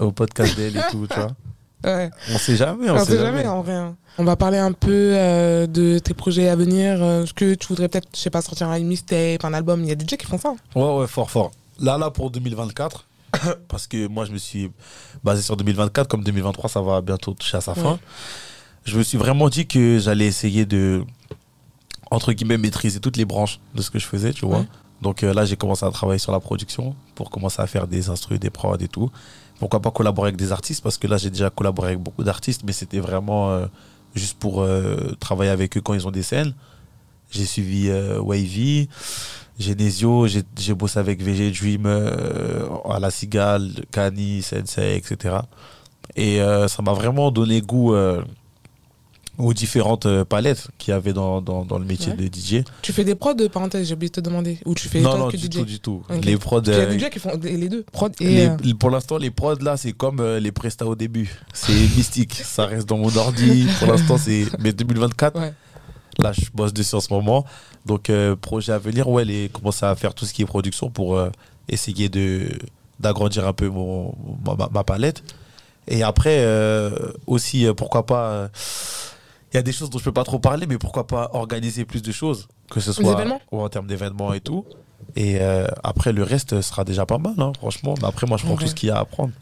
au 0.00 0.12
podcast 0.12 0.56
d'elle 0.56 0.76
et 0.76 0.80
tout, 0.90 1.06
tu 1.08 1.18
vois. 1.18 1.28
Ouais. 1.82 2.10
On 2.30 2.36
sait 2.36 2.56
jamais, 2.56 2.90
on, 2.90 2.96
On 2.96 2.98
sait 2.98 3.12
sait 3.12 3.18
jamais, 3.18 3.46
en 3.46 3.62
vrai. 3.62 3.72
hein. 3.72 3.96
On 4.18 4.24
va 4.24 4.36
parler 4.36 4.58
un 4.58 4.72
peu 4.72 4.90
euh, 5.16 5.66
de 5.66 5.98
tes 5.98 6.12
projets 6.12 6.50
à 6.50 6.54
venir. 6.54 7.02
euh, 7.02 7.22
Est-ce 7.24 7.32
que 7.32 7.54
tu 7.54 7.68
voudrais 7.68 7.88
peut-être, 7.88 8.08
je 8.14 8.20
sais 8.20 8.28
pas, 8.28 8.42
sortir 8.42 8.68
un 8.68 8.78
mixtape, 8.80 9.42
un 9.46 9.54
album 9.54 9.80
Il 9.84 9.88
y 9.88 9.92
a 9.92 9.94
des 9.94 10.04
DJ 10.04 10.18
qui 10.18 10.26
font 10.26 10.36
ça. 10.36 10.52
Ouais, 10.74 10.82
ouais, 10.98 11.06
fort, 11.06 11.30
fort. 11.30 11.50
Là, 11.80 11.98
là, 11.98 12.10
pour 12.10 12.30
2024, 12.30 13.06
parce 13.68 13.86
que 13.86 14.06
moi, 14.06 14.24
je 14.24 14.32
me 14.32 14.38
suis 14.38 14.70
basé 15.24 15.42
sur 15.42 15.56
2024, 15.56 16.08
comme 16.08 16.22
2023, 16.22 16.68
ça 16.68 16.80
va 16.80 17.00
bientôt 17.00 17.34
toucher 17.34 17.56
à 17.56 17.60
sa 17.60 17.74
fin. 17.74 17.92
Ouais. 17.92 17.98
Je 18.84 18.98
me 18.98 19.02
suis 19.02 19.18
vraiment 19.18 19.48
dit 19.48 19.66
que 19.66 19.98
j'allais 19.98 20.26
essayer 20.26 20.66
de, 20.66 21.04
entre 22.10 22.32
guillemets, 22.32 22.58
maîtriser 22.58 23.00
toutes 23.00 23.16
les 23.16 23.24
branches 23.24 23.60
de 23.74 23.82
ce 23.82 23.90
que 23.90 23.98
je 23.98 24.06
faisais, 24.06 24.32
tu 24.32 24.46
vois. 24.46 24.60
Ouais. 24.60 24.66
Donc 25.00 25.22
euh, 25.22 25.32
là, 25.32 25.44
j'ai 25.44 25.56
commencé 25.56 25.84
à 25.84 25.90
travailler 25.90 26.18
sur 26.18 26.32
la 26.32 26.40
production 26.40 26.94
pour 27.14 27.30
commencer 27.30 27.62
à 27.62 27.66
faire 27.66 27.86
des 27.86 28.10
instrus, 28.10 28.38
des 28.38 28.50
prods 28.50 28.76
et 28.78 28.88
tout. 28.88 29.10
Pourquoi 29.58 29.80
pas 29.80 29.90
collaborer 29.90 30.28
avec 30.28 30.36
des 30.36 30.52
artistes 30.52 30.82
Parce 30.82 30.98
que 30.98 31.06
là, 31.06 31.16
j'ai 31.16 31.30
déjà 31.30 31.50
collaboré 31.50 31.88
avec 31.88 32.00
beaucoup 32.00 32.24
d'artistes, 32.24 32.62
mais 32.64 32.72
c'était 32.72 33.00
vraiment 33.00 33.50
euh, 33.50 33.66
juste 34.14 34.38
pour 34.38 34.62
euh, 34.62 35.14
travailler 35.20 35.50
avec 35.50 35.76
eux 35.76 35.80
quand 35.80 35.94
ils 35.94 36.06
ont 36.06 36.10
des 36.10 36.22
scènes. 36.22 36.54
J'ai 37.30 37.44
suivi 37.44 37.88
Wavy, 38.18 38.88
Genesio, 39.60 40.26
j'ai 40.26 40.74
bossé 40.74 40.98
avec 40.98 41.22
VG 41.22 41.50
Dream, 41.52 41.84
euh, 41.86 42.66
à 42.88 42.98
la 42.98 43.10
Cigale, 43.10 43.70
Kani, 43.92 44.42
Sensei, 44.42 44.96
etc. 44.96 45.36
Et 46.16 46.40
euh, 46.40 46.66
ça 46.66 46.82
m'a 46.82 46.92
vraiment 46.94 47.30
donné 47.30 47.60
goût 47.60 47.94
euh, 47.94 48.22
aux 49.38 49.52
différentes 49.54 50.06
palettes 50.24 50.68
qu'il 50.78 50.92
y 50.92 50.94
avait 50.94 51.12
dans, 51.12 51.40
dans, 51.40 51.64
dans 51.64 51.78
le 51.78 51.84
métier 51.84 52.12
Ouais. 52.12 52.28
de 52.28 52.34
DJ. 52.34 52.64
Tu 52.82 52.92
fais 52.92 53.04
des 53.04 53.14
prods, 53.14 53.34
parenthèse, 53.52 53.86
j'ai 53.86 53.94
oublié 53.94 54.08
de 54.08 54.14
te 54.14 54.20
demander. 54.20 54.58
Ou 54.64 54.74
tu 54.74 54.88
fais 54.88 55.00
non, 55.00 55.16
non, 55.16 55.28
que 55.28 55.36
du 55.36 55.46
DJ 55.46 55.50
tout, 55.50 55.64
du 55.64 55.78
tout. 55.80 56.02
Les 56.22 56.36
prods. 56.36 56.62
Il 56.66 56.72
y 56.72 56.76
a 56.76 56.86
des 56.86 56.98
DJ 56.98 57.10
qui 57.10 57.18
font 57.18 57.38
les 57.42 57.68
deux, 57.68 57.84
prod 57.92 58.12
et. 58.20 58.48
les- 58.62 58.74
pour 58.74 58.90
l'instant, 58.90 59.18
les 59.18 59.30
prods 59.30 59.54
là, 59.62 59.76
c'est 59.76 59.92
comme 59.92 60.22
les 60.38 60.52
prestats 60.52 60.86
au 60.86 60.94
début. 60.96 61.30
C'est 61.52 61.72
mystique. 61.96 62.34
Ça 62.34 62.66
reste 62.66 62.88
dans 62.88 62.98
mon 62.98 63.14
ordi. 63.16 63.66
Pour 63.78 63.88
l'instant, 63.92 64.16
c'est. 64.18 64.46
Mais 64.58 64.72
2024, 64.74 65.38
Ouais. 65.38 65.52
Là, 66.20 66.32
je 66.32 66.46
bosse 66.54 66.72
dessus 66.72 66.94
en 66.94 67.00
ce 67.00 67.12
moment. 67.12 67.44
Donc, 67.86 68.10
euh, 68.10 68.36
projet 68.36 68.72
à 68.72 68.78
venir, 68.78 69.08
ouais, 69.08 69.24
les, 69.24 69.48
commencer 69.48 69.86
à 69.86 69.94
faire 69.94 70.14
tout 70.14 70.24
ce 70.24 70.32
qui 70.32 70.42
est 70.42 70.46
production 70.46 70.90
pour 70.90 71.16
euh, 71.16 71.30
essayer 71.68 72.08
de 72.08 72.48
d'agrandir 72.98 73.46
un 73.46 73.54
peu 73.54 73.68
mon, 73.68 74.14
ma, 74.44 74.84
palette. 74.84 75.22
Et 75.88 76.02
après, 76.02 76.40
euh, 76.40 76.90
aussi, 77.26 77.66
pourquoi 77.74 78.04
pas. 78.04 78.50
Il 79.52 79.56
y 79.56 79.58
a 79.58 79.62
des 79.62 79.72
choses 79.72 79.88
dont 79.88 79.98
je 79.98 80.04
peux 80.04 80.12
pas 80.12 80.24
trop 80.24 80.38
parler, 80.38 80.66
mais 80.66 80.76
pourquoi 80.76 81.06
pas 81.06 81.30
organiser 81.32 81.84
plus 81.86 82.02
de 82.02 82.12
choses, 82.12 82.46
que 82.70 82.78
ce 82.78 82.92
soit 82.92 83.24
ou 83.50 83.60
en 83.60 83.68
termes 83.70 83.86
d'événements 83.86 84.34
et 84.34 84.40
tout. 84.40 84.66
Et 85.16 85.40
après, 85.82 86.12
le 86.12 86.22
reste 86.22 86.60
sera 86.60 86.84
déjà 86.84 87.06
pas 87.06 87.16
mal, 87.16 87.34
hein, 87.38 87.52
franchement. 87.56 87.94
Mais 88.00 88.06
après, 88.06 88.26
moi, 88.26 88.36
je 88.36 88.44
prends 88.44 88.52
Ouais. 88.52 88.60
tout 88.60 88.68
ce 88.68 88.74
qu'il 88.74 88.90
y 88.90 88.92
a 88.92 88.96
à 88.96 89.00
apprendre. 89.00 89.32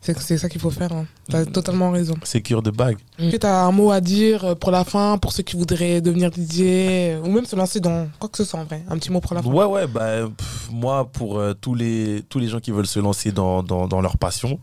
C'est 0.00 0.38
ça 0.38 0.48
qu'il 0.48 0.60
faut 0.60 0.70
faire. 0.70 0.92
Hein. 0.92 1.06
T'as 1.28 1.44
totalement 1.44 1.90
raison. 1.90 2.14
C'est 2.22 2.40
cure 2.40 2.62
de 2.62 2.70
bague. 2.70 2.98
Est-ce 3.18 3.32
que 3.32 3.36
t'as 3.38 3.64
un 3.64 3.72
mot 3.72 3.90
à 3.90 4.00
dire 4.00 4.44
euh, 4.44 4.54
pour 4.54 4.70
la 4.70 4.84
fin, 4.84 5.18
pour 5.18 5.32
ceux 5.32 5.42
qui 5.42 5.56
voudraient 5.56 6.00
devenir 6.00 6.30
DJ, 6.30 7.18
ou 7.24 7.30
même 7.30 7.44
se 7.44 7.56
lancer 7.56 7.80
dans 7.80 8.08
quoi 8.18 8.28
que 8.28 8.36
ce 8.36 8.44
soit 8.44 8.60
en 8.60 8.64
vrai 8.64 8.84
Un 8.88 8.98
petit 8.98 9.10
mot 9.10 9.20
pour 9.20 9.34
la 9.34 9.42
fin. 9.42 9.50
Ouais, 9.50 9.64
ouais, 9.64 9.86
bah, 9.86 10.28
pff, 10.36 10.68
moi, 10.70 11.06
pour 11.10 11.38
euh, 11.38 11.54
tous, 11.60 11.74
les, 11.74 12.22
tous 12.28 12.38
les 12.38 12.48
gens 12.48 12.60
qui 12.60 12.70
veulent 12.70 12.86
se 12.86 13.00
lancer 13.00 13.32
dans, 13.32 13.62
dans, 13.62 13.88
dans 13.88 14.00
leur 14.00 14.16
passion, 14.16 14.60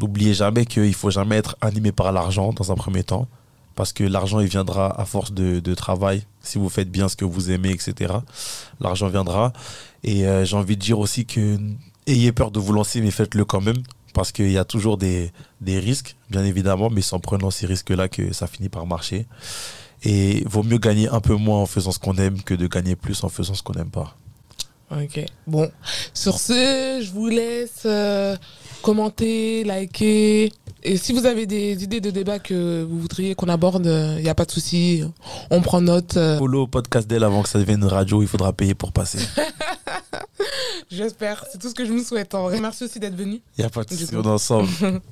n'oubliez 0.00 0.34
jamais 0.34 0.64
qu'il 0.66 0.94
faut 0.94 1.10
jamais 1.10 1.36
être 1.36 1.56
animé 1.60 1.92
par 1.92 2.10
l'argent 2.10 2.52
dans 2.52 2.72
un 2.72 2.76
premier 2.76 3.04
temps. 3.04 3.28
Parce 3.74 3.92
que 3.92 4.04
l'argent, 4.04 4.40
il 4.40 4.48
viendra 4.48 5.00
à 5.00 5.04
force 5.04 5.32
de, 5.32 5.60
de 5.60 5.74
travail. 5.74 6.24
Si 6.42 6.58
vous 6.58 6.68
faites 6.68 6.90
bien 6.90 7.08
ce 7.08 7.16
que 7.16 7.24
vous 7.24 7.50
aimez, 7.50 7.70
etc., 7.70 8.12
l'argent 8.80 9.08
viendra. 9.08 9.52
Et 10.04 10.26
euh, 10.26 10.44
j'ai 10.44 10.56
envie 10.56 10.76
de 10.76 10.82
dire 10.82 10.98
aussi 10.98 11.24
que 11.24 11.58
ayez 12.06 12.32
peur 12.32 12.50
de 12.50 12.58
vous 12.58 12.72
lancer, 12.72 13.00
mais 13.00 13.10
faites-le 13.10 13.44
quand 13.44 13.60
même. 13.60 13.82
Parce 14.12 14.32
qu'il 14.32 14.50
y 14.50 14.58
a 14.58 14.64
toujours 14.64 14.98
des, 14.98 15.32
des 15.60 15.78
risques, 15.78 16.16
bien 16.30 16.44
évidemment, 16.44 16.90
mais 16.90 17.00
c'est 17.00 17.14
en 17.14 17.20
prenant 17.20 17.50
ces 17.50 17.66
risques-là 17.66 18.08
que 18.08 18.32
ça 18.32 18.46
finit 18.46 18.68
par 18.68 18.86
marcher. 18.86 19.26
Et 20.04 20.42
vaut 20.46 20.62
mieux 20.62 20.78
gagner 20.78 21.08
un 21.08 21.20
peu 21.20 21.34
moins 21.34 21.58
en 21.58 21.66
faisant 21.66 21.92
ce 21.92 21.98
qu'on 21.98 22.16
aime 22.16 22.42
que 22.42 22.54
de 22.54 22.66
gagner 22.66 22.96
plus 22.96 23.22
en 23.24 23.28
faisant 23.28 23.54
ce 23.54 23.62
qu'on 23.62 23.74
n'aime 23.74 23.90
pas. 23.90 24.16
Ok. 24.90 25.24
Bon. 25.46 25.70
Sur 26.12 26.38
ce, 26.38 27.00
je 27.02 27.10
vous 27.12 27.28
laisse 27.28 27.82
euh, 27.86 28.36
commenter, 28.82 29.64
liker. 29.64 30.52
Et 30.84 30.96
si 30.96 31.12
vous 31.12 31.26
avez 31.26 31.46
des 31.46 31.84
idées 31.84 32.00
de 32.00 32.10
débat 32.10 32.38
que 32.40 32.82
vous 32.82 32.98
voudriez 32.98 33.34
qu'on 33.36 33.48
aborde, 33.48 33.86
il 34.18 34.22
n'y 34.22 34.28
a 34.28 34.34
pas 34.34 34.44
de 34.44 34.50
souci. 34.50 35.04
On 35.50 35.60
prend 35.60 35.80
note. 35.80 36.16
euh, 36.16 36.38
Follow 36.38 36.66
podcast 36.66 37.06
d'elle 37.08 37.22
avant 37.24 37.42
que 37.42 37.48
ça 37.48 37.58
devienne 37.60 37.80
une 37.82 37.86
radio, 37.86 38.20
il 38.22 38.28
faudra 38.28 38.52
payer 38.52 38.74
pour 38.74 38.90
passer. 38.92 39.18
J'espère. 40.90 41.44
C'est 41.50 41.58
tout 41.58 41.68
ce 41.68 41.74
que 41.74 41.84
je 41.84 41.92
nous 41.92 42.02
souhaite. 42.02 42.34
En 42.34 42.42
vrai. 42.44 42.60
Merci 42.60 42.84
aussi 42.84 42.98
d'être 42.98 43.14
venu. 43.16 43.40
Il 43.56 43.60
n'y 43.60 43.64
a 43.64 43.70
pas 43.70 43.84
de 43.84 43.90
souci, 43.90 44.08
on 44.14 44.22
est 44.22 44.26
ensemble. 44.26 44.68